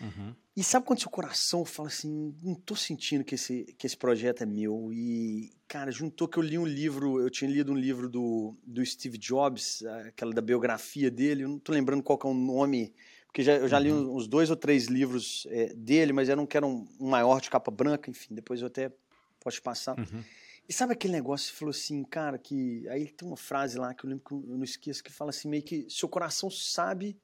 [0.00, 0.34] Uhum.
[0.56, 4.42] E sabe quando seu coração fala assim, não tô sentindo que esse, que esse projeto
[4.42, 4.90] é meu?
[4.92, 8.84] E, cara, juntou que eu li um livro, eu tinha lido um livro do, do
[8.84, 12.94] Steve Jobs, aquela da biografia dele, eu não tô lembrando qual é o nome,
[13.26, 14.16] porque já, eu já li uhum.
[14.16, 17.38] uns dois ou três livros é, dele, mas era um que era um, um, maior
[17.38, 18.90] de capa branca, enfim, depois eu até
[19.38, 19.98] posso passar.
[19.98, 20.24] Uhum.
[20.66, 22.88] E sabe aquele negócio que falou assim, cara, que.
[22.88, 25.48] Aí tem uma frase lá que eu lembro que eu não esqueço, que fala assim,
[25.48, 27.16] meio que seu coração sabe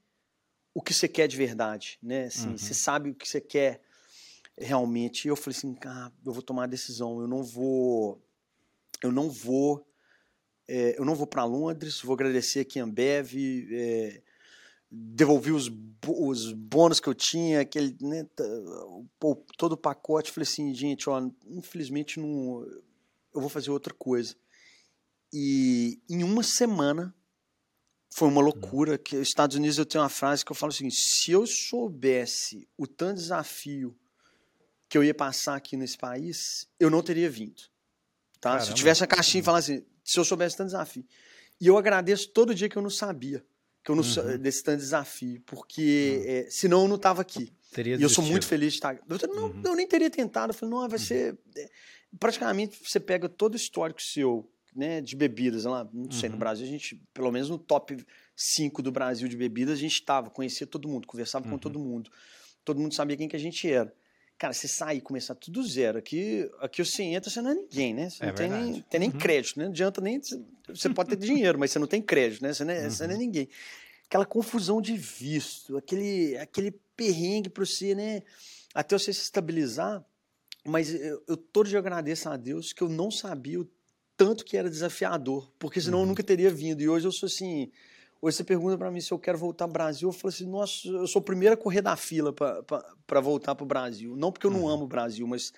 [0.75, 2.25] o que você quer de verdade, né?
[2.25, 2.59] Assim, uhum.
[2.59, 3.83] Você sabe o que você quer
[4.59, 5.27] realmente.
[5.27, 8.23] E eu falei assim, ah, eu vou tomar a decisão, eu não vou,
[9.03, 9.87] eu não vou,
[10.69, 13.35] é, eu não vou para Londres, vou agradecer aqui a Ambev,
[13.73, 14.23] é,
[14.91, 15.71] devolvi os,
[16.07, 18.27] os bônus que eu tinha, aquele, né,
[19.57, 20.33] todo o pacote.
[20.33, 22.65] Falei assim, gente, ó, infelizmente não,
[23.35, 24.35] eu vou fazer outra coisa.
[25.33, 27.15] E em uma semana
[28.14, 28.98] foi uma loucura.
[28.98, 32.68] Que os Estados Unidos eu tenho uma frase que eu falo assim: se eu soubesse
[32.77, 33.96] o tanto desafio
[34.88, 37.62] que eu ia passar aqui nesse país, eu não teria vindo.
[38.40, 38.61] Tá?
[38.61, 41.05] Se eu tivesse a caixinha e falasse assim, se eu soubesse tanto desafio.
[41.61, 43.44] E eu agradeço todo dia que eu não sabia
[43.85, 44.38] que eu não uhum.
[44.38, 46.31] desse tanto desafio, porque uhum.
[46.31, 47.53] é, senão eu não estava aqui.
[47.72, 48.94] Teria e eu sou muito feliz de estar.
[48.94, 49.62] Eu, não, uhum.
[49.64, 50.51] eu nem teria tentado.
[50.51, 51.05] Eu falei, não, vai uhum.
[51.05, 51.38] ser.
[51.57, 51.68] É,
[52.18, 56.35] praticamente você pega todo o histórico seu né, de bebidas lá, não sei, uhum.
[56.35, 58.05] no Brasil a gente, pelo menos no top
[58.35, 61.53] 5 do Brasil de bebidas, a gente estava, conhecia todo mundo, conversava uhum.
[61.53, 62.11] com todo mundo.
[62.65, 63.93] Todo mundo sabia quem que a gente era.
[64.39, 65.99] Cara, você sair e começar tudo zero.
[65.99, 68.11] Aqui, aqui você entra, você não é ninguém, né?
[68.11, 69.19] Você é não tem nem, tem nem uhum.
[69.19, 69.67] crédito, né?
[69.67, 70.21] Não adianta nem.
[70.69, 72.53] Você pode ter dinheiro, mas você não tem crédito, né?
[72.53, 73.23] Você não é, você não é uhum.
[73.23, 73.49] ninguém.
[74.07, 78.23] Aquela confusão de visto, aquele, aquele perrengue para você, né?
[78.75, 80.05] Até você se estabilizar.
[80.65, 83.69] Mas eu, eu todo dia agradeço a Deus que eu não sabia o
[84.25, 86.05] tanto que era desafiador, porque senão uhum.
[86.05, 86.81] eu nunca teria vindo.
[86.81, 87.73] E hoje eu sou assim.
[88.21, 90.09] Hoje você pergunta para mim se eu quero voltar ao Brasil.
[90.09, 93.65] Eu falo assim: nossa, eu sou o primeiro a correr da fila para voltar para
[93.65, 94.15] o Brasil.
[94.17, 94.69] Não porque eu não uhum.
[94.69, 95.53] amo o Brasil, mas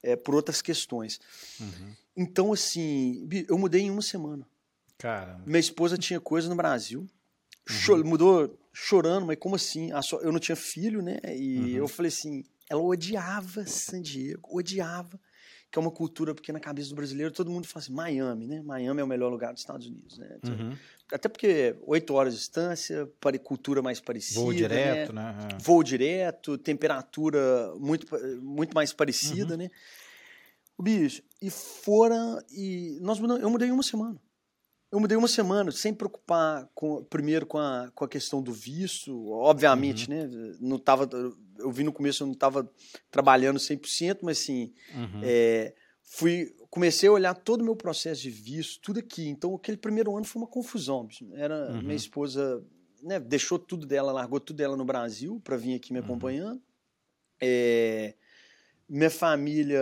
[0.00, 1.20] é, por outras questões.
[1.60, 1.92] Uhum.
[2.16, 4.46] Então, assim, eu mudei em uma semana.
[4.96, 5.42] Caramba.
[5.44, 7.04] Minha esposa tinha coisa no Brasil.
[7.88, 8.04] Uhum.
[8.04, 9.90] mudou chorando, mas como assim?
[10.22, 11.18] Eu não tinha filho, né?
[11.34, 11.68] E uhum.
[11.78, 15.18] eu falei assim: ela odiava San Diego, odiava
[15.74, 18.62] que é uma cultura, porque na cabeça do brasileiro todo mundo fala assim, Miami, né?
[18.62, 20.38] Miami é o melhor lugar dos Estados Unidos, né?
[20.46, 20.76] Uhum.
[21.12, 23.10] Até porque oito horas de distância,
[23.42, 24.38] cultura mais parecida.
[24.38, 25.32] Voo direto, né?
[25.32, 25.48] né?
[25.52, 25.58] É.
[25.60, 28.06] Voo direto, temperatura muito,
[28.40, 29.58] muito mais parecida, uhum.
[29.58, 29.70] né?
[30.78, 32.16] O bicho, e fora,
[32.52, 34.16] e nós mudamos, eu mudei uma semana.
[34.92, 39.28] Eu mudei uma semana, sem preocupar com, primeiro com a, com a questão do visto,
[39.32, 40.16] obviamente, uhum.
[40.16, 40.56] né?
[40.60, 41.08] Não tava,
[41.58, 42.68] eu vi no começo, eu não estava
[43.10, 45.20] trabalhando 100%, mas assim, uhum.
[45.22, 49.28] é, fui, comecei a olhar todo o meu processo de visto, tudo aqui.
[49.28, 51.08] Então, aquele primeiro ano foi uma confusão.
[51.34, 51.82] Era uhum.
[51.82, 52.64] minha esposa,
[53.02, 56.04] né, deixou tudo dela, largou tudo dela no Brasil para vir aqui me uhum.
[56.04, 56.62] acompanhando.
[57.40, 58.14] É,
[58.88, 59.80] minha família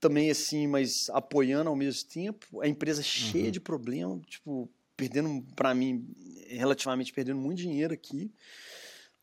[0.00, 2.60] também assim, mas apoiando ao mesmo tempo.
[2.60, 3.50] A empresa cheia uhum.
[3.50, 6.06] de problemas, tipo, perdendo, para mim,
[6.48, 8.32] relativamente perdendo muito dinheiro aqui.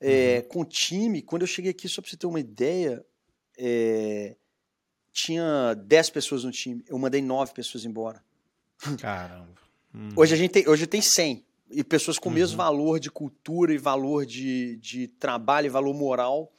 [0.08, 0.48] É, uhum.
[0.50, 3.04] Com o time, quando eu cheguei aqui, só para você ter uma ideia,
[3.58, 4.36] é,
[5.12, 6.84] tinha 10 pessoas no time.
[6.88, 8.24] Eu mandei 9 pessoas embora.
[9.00, 9.56] Caramba.
[9.94, 10.10] Uhum.
[10.15, 11.44] Hoje a gente tem, hoje tem 100.
[11.72, 12.65] E pessoas com o mesmo uhum.
[12.65, 16.52] valor de cultura e valor de, de trabalho e valor moral.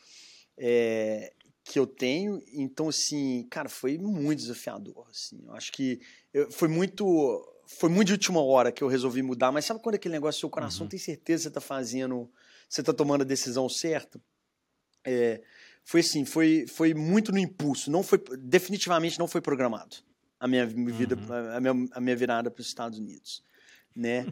[0.58, 1.32] É,
[1.66, 2.40] que eu tenho.
[2.52, 5.06] Então, assim, cara, foi muito desafiador.
[5.10, 5.42] Assim.
[5.46, 6.00] Eu acho que
[6.32, 7.52] eu, foi muito.
[7.66, 10.48] Foi muito de última hora que eu resolvi mudar, mas sabe quando aquele negócio, seu
[10.48, 10.88] coração uhum.
[10.88, 12.30] tem certeza que você está fazendo,
[12.68, 14.20] você está tomando a decisão certa?
[15.04, 15.40] É,
[15.84, 19.96] foi assim, foi, foi muito no impulso, não foi, definitivamente não foi programado
[20.38, 21.56] a minha vida, uhum.
[21.56, 23.42] a, minha, a minha virada para os Estados Unidos,
[23.94, 24.26] né?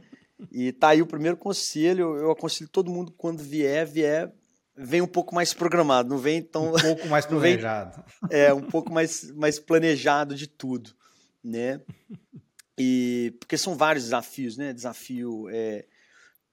[0.51, 4.33] E tá aí o primeiro conselho, eu aconselho todo mundo quando vier, vier
[4.77, 6.75] vem um pouco mais programado, não vem tão.
[6.75, 8.05] Um pouco mais planejado.
[8.29, 10.91] Vem, é, um pouco mais, mais planejado de tudo,
[11.43, 11.81] né?
[12.77, 14.73] E porque são vários desafios, né?
[14.73, 15.87] Desafio é,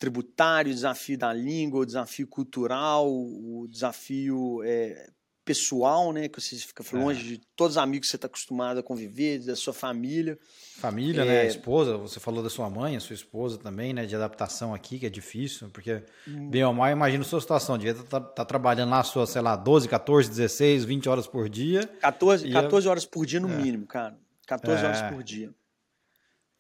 [0.02, 5.12] tributário, desafio da língua, desafio cultural, o desafio é,
[5.46, 6.28] pessoal, né?
[6.28, 7.38] Que você fica longe é.
[7.38, 10.40] de todos os amigos que você está acostumado a conviver, da sua família.
[10.80, 11.32] Família, né?
[11.32, 11.44] é...
[11.44, 11.48] né?
[11.50, 14.08] Esposa, você falou da sua mãe, a sua esposa também, né?
[14.08, 16.50] De adaptação aqui, que é difícil, porque hum.
[16.50, 17.78] bem ou mal, imagina a sua situação.
[17.78, 21.48] Devia estar tá, tá trabalhando lá, sua, sei lá, 12, 14, 16, 20 horas por
[21.48, 21.88] dia.
[22.02, 23.56] 14, 14 horas por dia no é.
[23.56, 24.18] mínimo, cara.
[24.48, 25.12] 14 horas é.
[25.12, 25.54] por dia.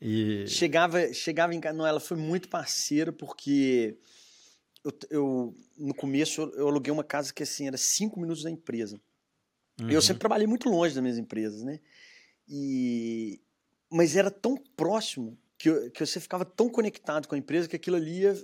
[0.01, 0.47] E...
[0.47, 3.97] Chegava, chegava em casa, não, ela foi muito parceira, porque
[4.83, 8.99] eu, eu, no começo eu aluguei uma casa que assim era cinco minutos da empresa.
[9.79, 9.91] Uhum.
[9.91, 11.79] Eu sempre trabalhei muito longe das minhas empresas, né?
[12.47, 13.39] E
[13.89, 17.97] mas era tão próximo que, que você ficava tão conectado com a empresa que aquilo
[17.97, 18.35] ali ia,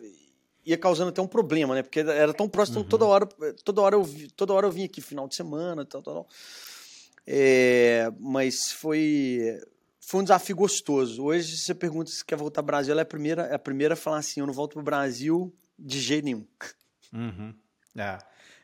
[0.66, 1.82] ia causando até um problema, né?
[1.82, 2.86] Porque era tão próximo, uhum.
[2.86, 3.26] então toda hora,
[3.64, 6.28] toda hora eu toda hora eu vinha aqui final de semana, tal, tal, tal.
[7.26, 9.60] É, mas foi
[10.08, 11.22] foi um desafio gostoso.
[11.22, 13.60] Hoje, se você pergunta se quer voltar ao Brasil, ela é a primeira, é a
[13.60, 16.48] primeira a falar assim: eu não volto para o Brasil de jeito nenhum.
[17.14, 17.54] Uhum.
[17.98, 18.18] É.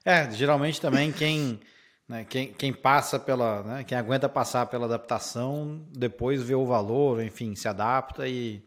[0.06, 1.60] é, geralmente também quem,
[2.08, 7.22] né, quem, quem passa pela, né, quem aguenta passar pela adaptação, depois vê o valor,
[7.22, 8.64] enfim, se adapta e,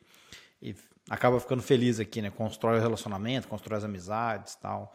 [0.60, 0.74] e
[1.08, 2.30] acaba ficando feliz aqui, né?
[2.30, 4.94] Constrói o relacionamento, constrói as amizades tal.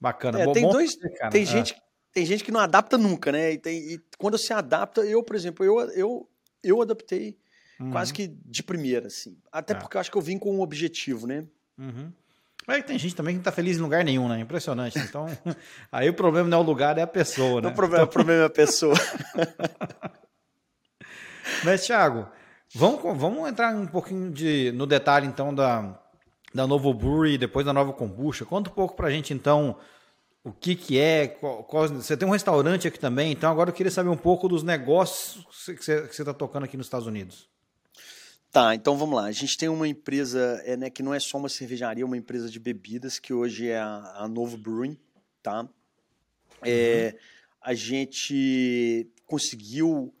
[0.00, 0.40] Bacana.
[0.40, 0.96] É, bom, tem dois,
[1.30, 1.46] tem é.
[1.46, 1.76] gente,
[2.12, 3.52] tem gente que não adapta nunca, né?
[3.52, 6.28] E, tem, e quando se adapta, eu, por exemplo, eu, eu,
[6.62, 7.38] eu adaptei
[7.80, 7.90] uhum.
[7.90, 9.36] quase que de primeira, assim.
[9.50, 9.76] Até é.
[9.76, 11.46] porque eu acho que eu vim com um objetivo, né?
[11.78, 12.12] Uhum.
[12.66, 14.38] Mas tem gente também que não tá feliz em lugar nenhum, né?
[14.38, 14.98] Impressionante.
[14.98, 15.26] Então,
[15.90, 17.68] aí o problema não é o lugar, é a pessoa, né?
[17.68, 18.10] O problema, então...
[18.10, 18.94] o problema é a pessoa.
[21.64, 22.28] Mas, Thiago,
[22.74, 25.98] vamos, vamos entrar um pouquinho de, no detalhe, então, da,
[26.54, 28.44] da Novo Brewery, depois da Nova Kombucha.
[28.44, 29.76] Conta um pouco pra gente, então,
[30.42, 33.74] o que que é, qual, qual, você tem um restaurante aqui também, então agora eu
[33.74, 37.48] queria saber um pouco dos negócios que você está tocando aqui nos Estados Unidos.
[38.50, 39.26] Tá, então vamos lá.
[39.26, 42.16] A gente tem uma empresa é, né, que não é só uma cervejaria, é uma
[42.16, 44.98] empresa de bebidas, que hoje é a, a Novo Brewing,
[45.40, 45.68] tá?
[46.62, 47.20] É, uhum.
[47.60, 50.12] A gente conseguiu,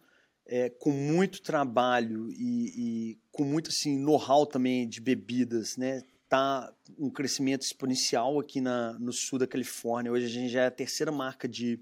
[0.46, 6.02] é, com muito trabalho e, e com muito assim, know-how também de bebidas, né?
[6.30, 10.12] Tá um crescimento exponencial aqui na, no sul da Califórnia.
[10.12, 11.80] Hoje a gente já é a terceira marca de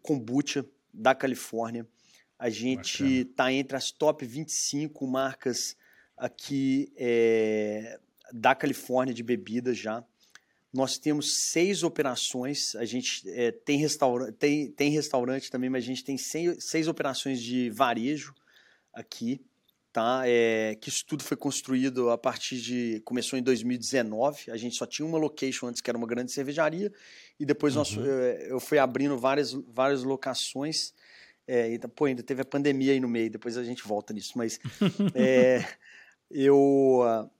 [0.00, 1.84] kombucha da Califórnia.
[2.38, 5.76] A gente está entre as top 25 marcas
[6.16, 7.98] aqui é,
[8.32, 10.04] da Califórnia de bebidas já.
[10.72, 12.76] Nós temos seis operações.
[12.76, 16.86] A gente é, tem, restaura tem, tem restaurante também, mas a gente tem seis, seis
[16.86, 18.32] operações de varejo
[18.92, 19.44] aqui.
[19.94, 20.22] Tá?
[20.26, 23.00] É, que isso tudo foi construído a partir de.
[23.04, 24.50] Começou em 2019.
[24.50, 26.92] A gente só tinha uma location antes, que era uma grande cervejaria,
[27.38, 27.78] e depois uhum.
[27.78, 30.92] nós, eu, eu fui abrindo várias, várias locações.
[31.46, 34.32] É, então, pô, ainda teve a pandemia aí no meio, depois a gente volta nisso,
[34.34, 34.58] mas
[35.14, 35.64] é,
[36.28, 37.30] eu.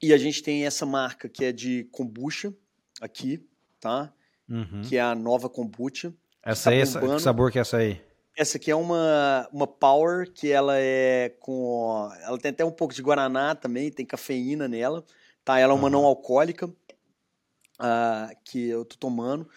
[0.00, 2.54] e a gente tem essa marca que é de kombucha
[2.98, 3.46] aqui,
[3.78, 4.10] tá?
[4.48, 4.80] Uhum.
[4.88, 6.14] Que é a nova kombucha.
[6.42, 8.00] Essa tá aí, essa, que sabor que é essa aí?
[8.36, 12.10] Essa aqui é uma, uma Power que ela é com.
[12.22, 15.04] Ela tem até um pouco de Guaraná também, tem cafeína nela.
[15.44, 15.58] Tá?
[15.58, 15.90] Ela é uma uhum.
[15.90, 19.48] não alcoólica uh, que eu tô tomando.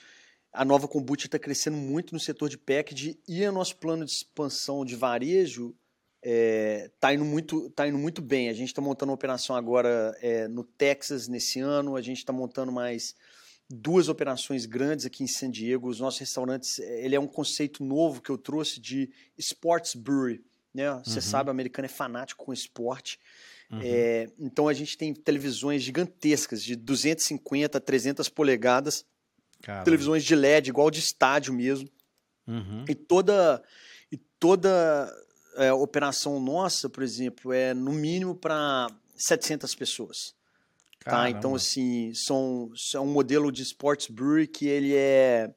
[0.53, 4.11] A nova kombucha está crescendo muito no setor de packaging e o nosso plano de
[4.11, 5.75] expansão de varejo
[6.23, 8.49] é, tá indo muito tá indo muito bem.
[8.49, 11.95] A gente está montando uma operação agora é, no Texas nesse ano.
[11.95, 13.15] A gente está montando mais
[13.69, 15.89] duas operações grandes aqui em San Diego.
[15.89, 20.43] Os nossos restaurantes, ele é um conceito novo que eu trouxe de sports brewery.
[20.73, 20.89] Né?
[21.03, 21.21] Você uhum.
[21.21, 23.19] sabe, o americano é fanático com esporte.
[23.69, 23.79] Uhum.
[23.83, 29.05] É, então a gente tem televisões gigantescas de 250 a 300 polegadas,
[29.61, 29.83] Caramba.
[29.83, 31.89] televisões de LED igual de estádio mesmo.
[32.47, 32.85] Uhum.
[32.87, 33.61] E toda
[34.09, 35.13] e toda
[35.57, 40.33] é, operação nossa, por exemplo, é no mínimo para 700 pessoas.
[41.09, 41.29] Tá?
[41.29, 45.53] Então, assim, são, é um modelo de sports brewery que ele é,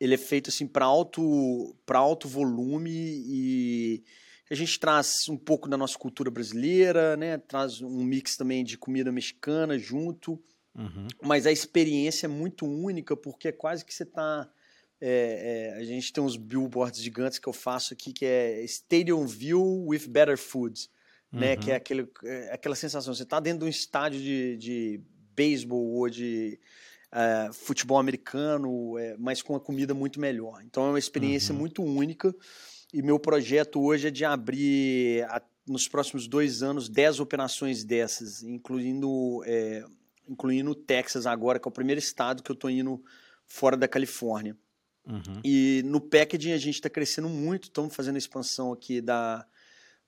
[0.00, 4.04] ele é feito assim para alto, alto volume e
[4.50, 7.38] a gente traz um pouco da nossa cultura brasileira, né?
[7.38, 10.40] traz um mix também de comida mexicana junto.
[10.74, 11.08] Uhum.
[11.22, 14.48] Mas a experiência é muito única porque é quase que você está.
[15.00, 19.26] É, é, a gente tem uns billboards gigantes que eu faço aqui que é Stadium
[19.26, 20.90] View with Better Foods
[21.32, 21.40] uhum.
[21.40, 21.56] né?
[21.56, 21.76] Que é, uhum.
[21.76, 23.14] aquele, é aquela sensação.
[23.14, 25.00] Você está dentro de um estádio de, de
[25.34, 26.58] beisebol ou de
[27.12, 30.62] uh, futebol americano, é, mas com a comida muito melhor.
[30.64, 31.60] Então é uma experiência uhum.
[31.60, 32.34] muito única.
[32.92, 38.42] E meu projeto hoje é de abrir, a, nos próximos dois anos, 10 operações dessas,
[38.42, 39.84] incluindo, é,
[40.26, 43.02] incluindo o Texas agora, que é o primeiro estado que eu estou indo
[43.46, 44.56] fora da Califórnia.
[45.06, 45.40] Uhum.
[45.42, 49.46] E no packaging a gente está crescendo muito, estamos fazendo a expansão aqui da,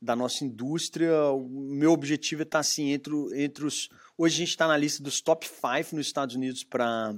[0.00, 1.12] da nossa indústria.
[1.30, 3.88] O meu objetivo é estar assim entre, entre os.
[4.16, 7.14] Hoje a gente está na lista dos top 5 nos Estados Unidos para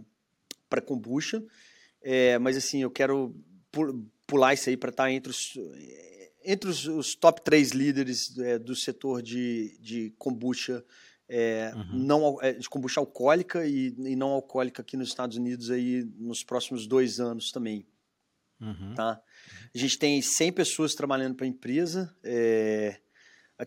[0.85, 1.43] kombucha,
[2.01, 3.35] é, mas assim, eu quero
[4.27, 5.55] pular isso aí para estar entre os,
[6.45, 10.85] entre os, os top 3 líderes é, do setor de, de kombucha.
[11.35, 11.99] É, uhum.
[11.99, 16.45] não, é, de kombucha alcoólica e, e não alcoólica aqui nos Estados Unidos aí nos
[16.45, 17.87] próximos dois anos também.
[18.63, 18.95] Uhum.
[18.95, 19.21] Tá?
[19.75, 23.01] A gente tem 100 pessoas trabalhando para a empresa, é,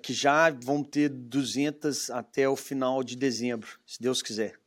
[0.02, 4.58] que já vão ter 200 até o final de dezembro, se Deus quiser.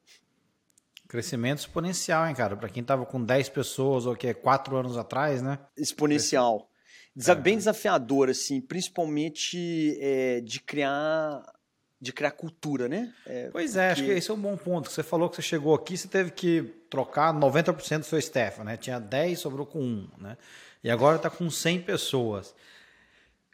[1.08, 2.54] Crescimento exponencial, hein, cara?
[2.54, 5.58] Para quem estava com 10 pessoas ou que é 4 anos atrás, né?
[5.74, 6.70] Exponencial.
[7.16, 7.34] Desa é.
[7.34, 11.42] Bem desafiador, assim, principalmente é, de criar
[12.00, 13.12] de criar cultura, né?
[13.26, 14.00] É, pois é, porque...
[14.00, 14.90] acho que esse é um bom ponto.
[14.90, 18.76] Você falou que você chegou aqui, você teve que trocar 90% do seu staff, né?
[18.76, 20.36] Tinha 10, sobrou com 1, né?
[20.82, 22.54] E agora está com 100 pessoas.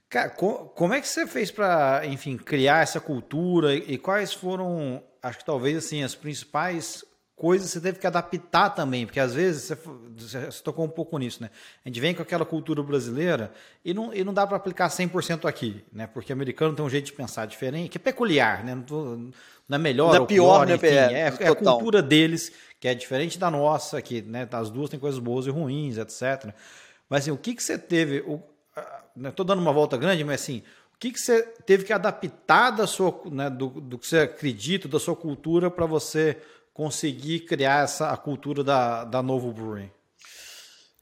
[0.08, 5.38] Cara, como é que você fez para, enfim, criar essa cultura e quais foram, acho
[5.38, 7.04] que talvez assim, as principais
[7.44, 9.64] coisas você teve que adaptar também, porque às vezes
[10.16, 11.50] você, você tocou um pouco nisso, né?
[11.84, 13.52] A gente vem com aquela cultura brasileira
[13.84, 16.06] e não, e não dá para aplicar 100% aqui, né?
[16.06, 18.74] Porque o americano tem um jeito de pensar diferente, que é peculiar, né?
[18.74, 19.04] Não, tô,
[19.68, 20.74] não é melhor não é ou pior, pior né?
[20.76, 24.88] Enfim, é, é, a cultura deles que é diferente da nossa, que né, as duas
[24.88, 26.50] têm coisas boas e ruins, etc.
[27.10, 28.20] Mas assim, o que, que você teve...
[28.20, 28.42] Estou
[29.14, 30.62] né, dando uma volta grande, mas assim,
[30.94, 34.88] o que, que você teve que adaptar da sua, né, do, do que você acredita,
[34.88, 36.38] da sua cultura para você
[36.74, 39.90] conseguir criar essa a cultura da, da Novo Brewing?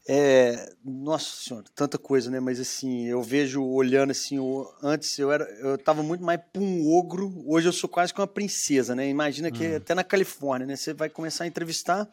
[0.07, 2.39] É, nossa senhora, tanta coisa, né?
[2.39, 6.93] Mas assim, eu vejo olhando assim, eu, antes eu era, eu tava muito mais um
[6.93, 9.07] ogro, hoje eu sou quase que uma princesa, né?
[9.07, 9.75] Imagina que hum.
[9.77, 10.75] até na Califórnia, né?
[10.75, 12.07] Você vai começar a entrevistar,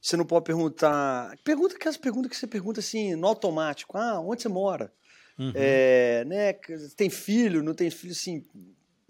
[0.00, 4.42] você não pode perguntar, pergunta aquelas perguntas que você pergunta assim, no automático, ah, onde
[4.42, 4.92] você mora?
[5.38, 5.52] Uhum.
[5.54, 6.52] É, né?
[6.96, 8.44] Tem filho, não tem filho, assim,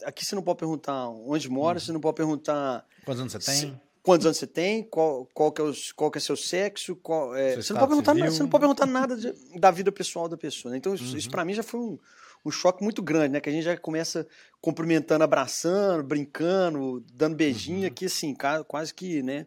[0.04, 1.84] aqui você não pode perguntar onde mora, uhum.
[1.84, 2.86] você não pode perguntar.
[3.04, 3.54] Quantos anos você tem?
[3.54, 4.82] Se, quantos anos você tem?
[4.82, 6.96] Qual, qual, que, é os, qual que é seu sexo?
[6.96, 9.92] Qual, é, você, não pode perguntar nada, você não pode perguntar nada de, da vida
[9.92, 10.72] pessoal da pessoa.
[10.72, 10.78] Né?
[10.78, 11.16] Então, isso, uhum.
[11.16, 11.98] isso para mim já foi um,
[12.44, 13.40] um choque muito grande, né?
[13.40, 14.26] Que a gente já começa
[14.60, 17.86] cumprimentando, abraçando, brincando, dando beijinho, uhum.
[17.86, 18.34] aqui assim,
[18.66, 19.46] quase que, né?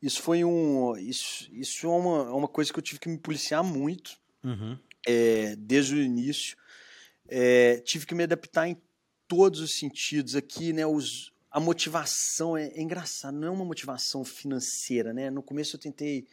[0.00, 0.96] Isso foi um.
[0.96, 4.78] Isso, isso é uma, é uma coisa que eu tive que me policiar muito uhum.
[5.06, 6.56] é, desde o início.
[7.28, 8.76] É, tive que me adaptar em
[9.28, 10.86] todos os sentidos aqui, né?
[10.86, 15.30] Os, a motivação é, é engraçado, não é uma motivação financeira, né?
[15.30, 16.26] No começo eu tentei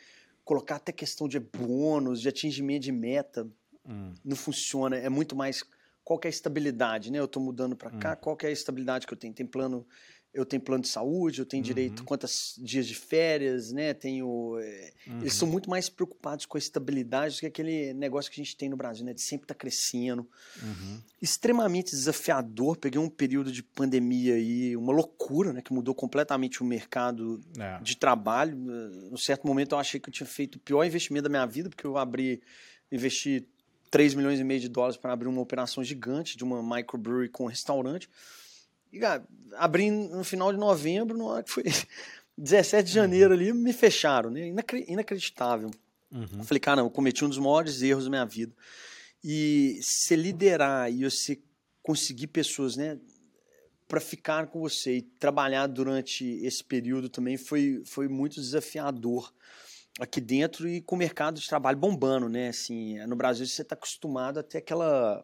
[0.44, 3.48] colocar até questão de bônus, de atingimento de meta.
[3.88, 4.14] Hum.
[4.24, 5.64] Não funciona, é muito mais
[6.04, 7.20] qual é a estabilidade, né?
[7.20, 8.00] Eu estou mudando para hum.
[8.00, 9.34] cá, qual é a estabilidade que eu tenho?
[9.34, 9.86] Tem plano
[10.36, 11.68] eu tenho plano de saúde, eu tenho uhum.
[11.68, 13.94] direito quantos dias de férias, né?
[13.94, 14.28] Tenho.
[14.28, 15.22] Uhum.
[15.22, 18.58] Eles são muito mais preocupados com a estabilidade do que aquele negócio que a gente
[18.58, 19.14] tem no Brasil, né?
[19.14, 20.28] De sempre estar tá crescendo.
[20.62, 21.00] Uhum.
[21.22, 22.76] Extremamente desafiador.
[22.76, 25.62] Peguei um período de pandemia aí, uma loucura, né?
[25.62, 27.82] Que mudou completamente o mercado é.
[27.82, 28.58] de trabalho.
[28.58, 31.70] Num certo momento eu achei que eu tinha feito o pior investimento da minha vida,
[31.70, 32.42] porque eu abri,
[32.92, 33.48] investi
[33.90, 37.46] 3 milhões e meio de dólares para abrir uma operação gigante de uma microbrewery com
[37.46, 38.10] restaurante.
[38.96, 39.28] E, cara,
[39.58, 41.64] abri no final de novembro, na hora que foi
[42.38, 44.54] 17 de janeiro ali, me fecharam, né?
[44.88, 45.70] Inacreditável.
[46.10, 46.44] Uhum.
[46.46, 48.56] Falei, cara, eu cometi um dos maiores erros da minha vida.
[49.22, 51.42] E se liderar e você
[51.84, 52.98] conseguir pessoas, né,
[53.88, 59.32] para ficar com você e trabalhar durante esse período também foi, foi muito desafiador
[60.00, 62.48] aqui dentro e com o mercado de trabalho bombando, né?
[62.48, 65.24] Assim, no Brasil você está acostumado a ter aquela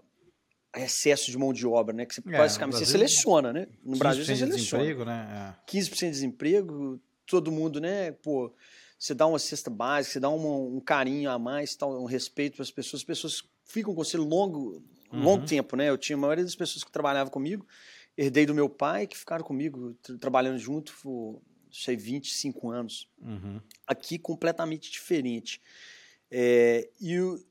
[0.76, 2.06] excesso de mão de obra, né?
[2.06, 3.68] Que você é, basicamente Brasil, você seleciona, né?
[3.84, 4.84] No Brasil você seleciona.
[4.84, 5.58] Desemprego, né?
[5.68, 5.72] É.
[5.72, 8.12] 15% de desemprego, todo mundo, né?
[8.12, 8.54] Pô,
[8.98, 12.56] você dá uma cesta básica, você dá um, um carinho a mais, tal, um respeito
[12.56, 15.24] para as pessoas, as pessoas ficam com você longo, uhum.
[15.24, 15.90] longo tempo, né?
[15.90, 17.66] Eu tinha a maioria das pessoas que trabalhavam comigo,
[18.18, 21.42] herdei do meu pai, que ficaram comigo, trabalhando junto, por,
[21.72, 23.08] sei, 25 anos.
[23.22, 23.60] Uhum.
[23.88, 25.62] Aqui, completamente diferente.
[26.30, 27.44] É, e eu,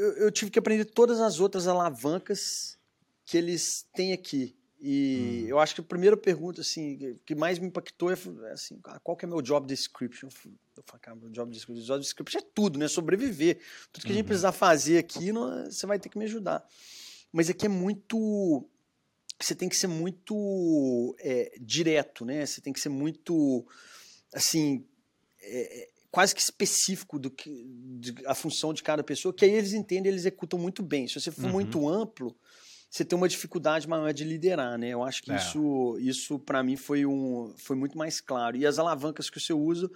[0.00, 2.78] eu, eu, tive que aprender todas as outras alavancas
[3.24, 4.56] que eles têm aqui.
[4.80, 5.48] E hum.
[5.48, 8.14] eu acho que a primeira pergunta, assim, que mais me impactou é
[8.50, 10.28] assim, ah, qual que é meu job description?
[10.28, 12.88] Eu falei, cara, meu job description, job description é tudo, né?
[12.88, 13.60] Sobreviver.
[13.92, 14.28] Tudo que a gente uhum.
[14.28, 16.66] precisar fazer aqui, não, você vai ter que me ajudar.
[17.30, 18.66] Mas aqui é muito...
[19.38, 22.44] Você tem que ser muito é, direto, né?
[22.44, 23.66] Você tem que ser muito,
[24.34, 24.86] assim,
[25.40, 27.64] é quase que específico do que
[27.98, 31.06] de, a função de cada pessoa, que aí eles entendem, eles executam muito bem.
[31.06, 31.52] Se você for uhum.
[31.52, 32.36] muito amplo
[32.90, 34.88] você tem uma dificuldade maior de liderar, né?
[34.88, 35.36] Eu acho que é.
[35.36, 38.56] isso, isso para mim foi, um, foi muito mais claro.
[38.56, 39.88] E as alavancas que você usa,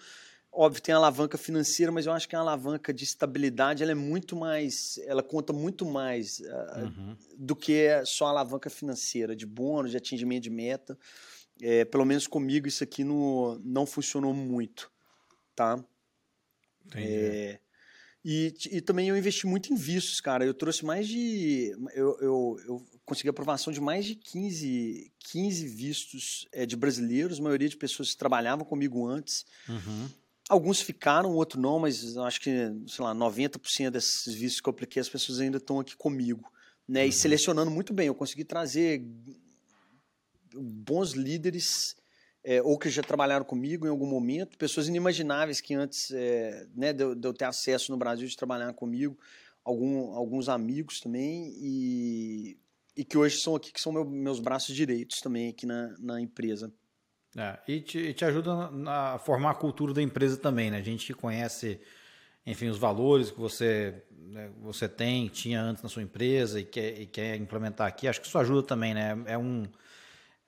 [0.52, 3.96] óbvio, tem a alavanca financeira, mas eu acho que a alavanca de estabilidade ela é
[3.96, 7.16] muito mais, ela conta muito mais uh, uhum.
[7.36, 10.96] do que só a alavanca financeira, de bônus, de atingimento de meta.
[11.60, 14.88] É, pelo menos comigo isso aqui não, não funcionou muito,
[15.54, 15.84] tá?
[16.86, 17.06] Entendi.
[17.06, 17.60] É,
[18.24, 20.46] e, e também eu investi muito em vistos, cara.
[20.46, 21.76] Eu trouxe mais de.
[21.94, 27.42] Eu, eu, eu consegui aprovação de mais de 15, 15 vistos é, de brasileiros, a
[27.42, 29.44] maioria de pessoas que trabalhavam comigo antes.
[29.68, 30.08] Uhum.
[30.48, 32.50] Alguns ficaram, outro não, mas acho que,
[32.86, 36.50] sei lá, 90% desses vistos que eu apliquei, as pessoas ainda estão aqui comigo.
[36.88, 37.02] Né?
[37.02, 37.08] Uhum.
[37.08, 38.06] E selecionando muito bem.
[38.06, 39.04] Eu consegui trazer
[40.54, 41.94] bons líderes
[42.44, 46.92] é, ou que já trabalharam comigo em algum momento, pessoas inimagináveis que antes é, né,
[46.92, 49.18] de, de, eu ter acesso no Brasil de trabalhar comigo,
[49.64, 52.58] algum, alguns amigos também, e,
[52.94, 56.20] e que hoje são aqui, que são meu, meus braços direitos também aqui na, na
[56.20, 56.70] empresa.
[57.36, 60.76] É, e, te, e te ajuda a formar a cultura da empresa também, né?
[60.76, 61.80] A gente conhece,
[62.46, 67.00] enfim, os valores que você, né, você tem, tinha antes na sua empresa e quer,
[67.00, 69.20] e quer implementar aqui, acho que isso ajuda também, né?
[69.26, 69.64] É um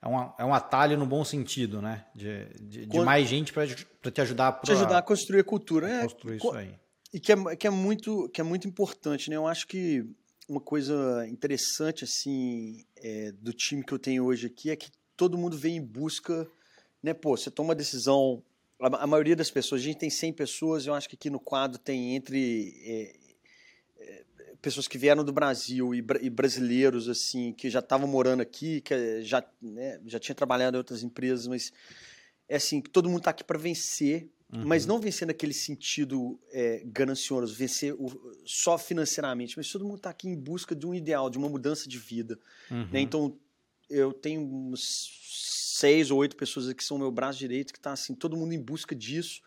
[0.03, 2.07] é um, é um atalho no bom sentido, né?
[2.15, 5.91] De, de, de mais gente para te ajudar pra, te ajudar a construir a cultura.
[5.91, 6.75] É, construir isso aí.
[7.13, 9.37] E que é, que, é muito, que é muito importante, né?
[9.37, 10.05] Eu acho que
[10.49, 15.39] uma coisa interessante, assim, é, do time que eu tenho hoje aqui é que todo
[15.39, 16.47] mundo vem em busca,
[17.03, 17.15] né?
[17.15, 18.43] Pô, você toma uma decisão...
[18.81, 21.41] A, a maioria das pessoas, a gente tem 100 pessoas, eu acho que aqui no
[21.41, 23.26] quadro tem entre é,
[24.63, 29.23] pessoas que vieram do Brasil e, e brasileiros assim que já estavam morando aqui, que
[29.23, 31.73] já né, já tinha trabalhado em outras empresas, mas
[32.49, 34.65] é assim que todo mundo está aqui para vencer, uhum.
[34.67, 38.09] mas não vencer naquele sentido é, ganancioso, vencer o,
[38.45, 41.89] só financeiramente, mas todo mundo está aqui em busca de um ideal, de uma mudança
[41.89, 42.39] de vida.
[42.71, 42.77] Né?
[42.77, 42.89] Uhum.
[42.93, 43.01] Né?
[43.01, 43.39] Então
[43.89, 45.11] eu tenho uns
[45.79, 48.53] seis ou oito pessoas aqui que são meu braço direito que está assim todo mundo
[48.53, 49.43] em busca disso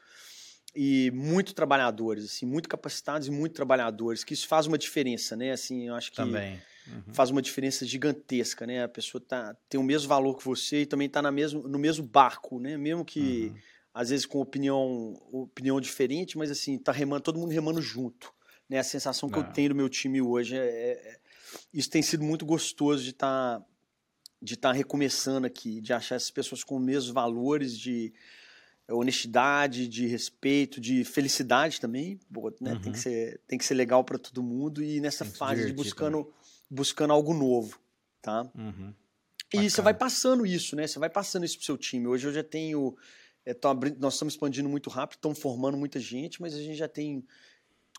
[0.76, 5.52] e muito trabalhadores, assim, muito capacitados e muito trabalhadores, que isso faz uma diferença, né?
[5.52, 6.62] Assim, eu acho que também.
[6.88, 7.14] Uhum.
[7.14, 8.84] faz uma diferença gigantesca, né?
[8.84, 12.06] A pessoa tá, tem o mesmo valor que você e também está mesmo, no mesmo
[12.06, 12.78] barco, né?
[12.78, 13.58] Mesmo que uhum.
[13.94, 18.34] às vezes com opinião opinião diferente, mas assim tá remando, todo mundo remando junto,
[18.68, 18.80] né?
[18.80, 19.46] A sensação que Não.
[19.46, 21.20] eu tenho do meu time hoje é, é, é
[21.74, 23.66] isso tem sido muito gostoso de estar tá,
[24.42, 28.20] de estar tá recomeçando aqui, de achar essas pessoas com os mesmos valores, de é
[28.92, 32.20] honestidade, de respeito, de felicidade também,
[32.60, 32.74] né?
[32.74, 32.82] Uhum.
[32.82, 36.32] Tem, que ser, tem que ser legal para todo mundo e nessa fase de buscando,
[36.70, 37.80] buscando algo novo,
[38.22, 38.50] tá?
[38.56, 38.94] Uhum.
[39.54, 40.86] E você vai passando isso, né?
[40.86, 42.08] Você vai passando isso pro seu time.
[42.08, 42.96] Hoje eu já tenho,
[43.46, 46.88] é, abrindo, nós estamos expandindo muito rápido, estamos formando muita gente, mas a gente já
[46.88, 47.26] tem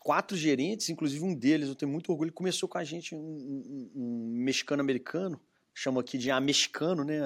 [0.01, 3.91] quatro gerentes, inclusive um deles, eu tenho muito orgulho, começou com a gente, um, um,
[3.95, 5.39] um mexicano-americano,
[5.73, 7.19] chama aqui de mexicano, né?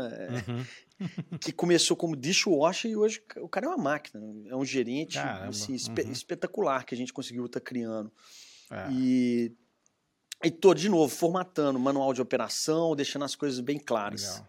[0.48, 0.66] Uhum.
[1.42, 4.22] que começou como dishwasher e hoje o cara é uma máquina.
[4.48, 6.12] É um gerente assim, uhum.
[6.12, 8.12] espetacular que a gente conseguiu estar tá criando.
[8.72, 8.92] É.
[8.92, 9.52] E,
[10.44, 14.44] e tô, de novo, formatando manual de operação, deixando as coisas bem claras.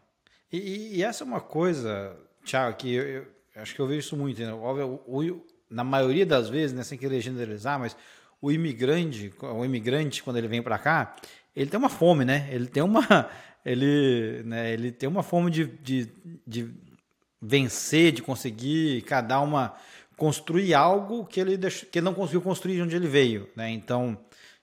[0.53, 3.27] E, e, essa é uma coisa, Thiago, que eu, eu,
[3.57, 4.41] acho que eu vejo isso muito.
[4.41, 4.53] Né?
[4.53, 7.97] Óbvio, o, na maioria das vezes, né, sem querer generalizar, mas o
[8.41, 11.17] o imigrante, o imigrante quando ele vem para cá,
[11.55, 12.49] ele tem uma fome, né?
[12.51, 13.29] Ele tem uma,
[13.67, 16.09] ele, né, ele tem uma fome de, de,
[16.47, 16.71] de
[17.43, 19.75] vencer, de conseguir cada uma
[20.17, 23.69] construir algo que ele, deixou, que ele não conseguiu construir de onde ele veio, né?
[23.69, 24.17] Então,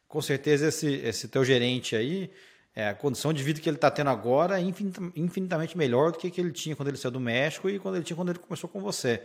[0.07, 2.31] com certeza esse, esse teu gerente aí,
[2.73, 6.31] é, a condição de vida que ele está tendo agora é infinitamente melhor do que,
[6.31, 8.69] que ele tinha quando ele saiu do México e quando ele tinha quando ele começou
[8.69, 9.21] com você.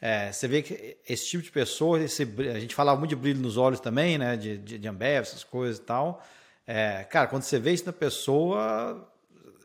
[0.00, 3.40] É, você vê que esse tipo de pessoa, esse, a gente falava muito de brilho
[3.40, 4.34] nos olhos também, né?
[4.34, 6.24] De, de, de Ambev, essas coisas e tal.
[6.66, 9.09] É, cara, quando você vê isso na pessoa,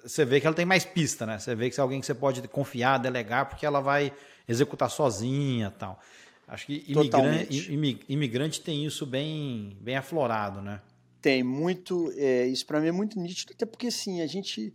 [0.05, 1.39] você vê que ela tem mais pista, né?
[1.39, 4.13] Você vê que é alguém que você pode confiar, delegar, porque ela vai
[4.47, 5.99] executar sozinha tal.
[6.47, 10.79] Acho que imigrante, imigrante tem isso bem, bem aflorado, né?
[11.19, 14.71] Tem muito, é, isso para mim é muito nítido, até porque assim, a gente,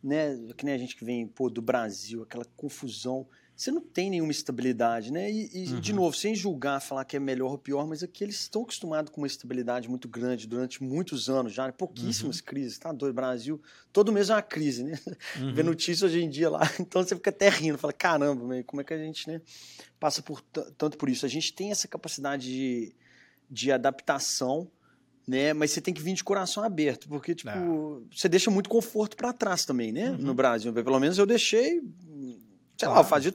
[0.00, 3.26] né, que nem a gente que vem pô, do Brasil, aquela confusão,
[3.58, 5.28] você não tem nenhuma estabilidade, né?
[5.28, 5.80] E, e uhum.
[5.80, 9.10] de novo, sem julgar, falar que é melhor ou pior, mas aqui eles estão acostumados
[9.10, 12.44] com uma estabilidade muito grande durante muitos anos já, pouquíssimas uhum.
[12.44, 13.14] crises, tá doido?
[13.14, 13.60] Brasil,
[13.92, 14.96] todo mês é uma crise, né?
[15.40, 15.52] Uhum.
[15.54, 18.84] Vê notícia hoje em dia lá, então você fica até rindo, fala, caramba, como é
[18.84, 19.40] que a gente, né,
[19.98, 21.26] passa por tanto por isso?
[21.26, 22.94] A gente tem essa capacidade de,
[23.50, 24.70] de adaptação,
[25.26, 25.52] né?
[25.52, 28.16] Mas você tem que vir de coração aberto, porque tipo, é.
[28.16, 30.12] você deixa muito conforto para trás também, né?
[30.12, 30.18] Uhum.
[30.18, 32.94] No Brasil, pelo menos eu deixei, sei claro.
[32.94, 33.34] lá, fazia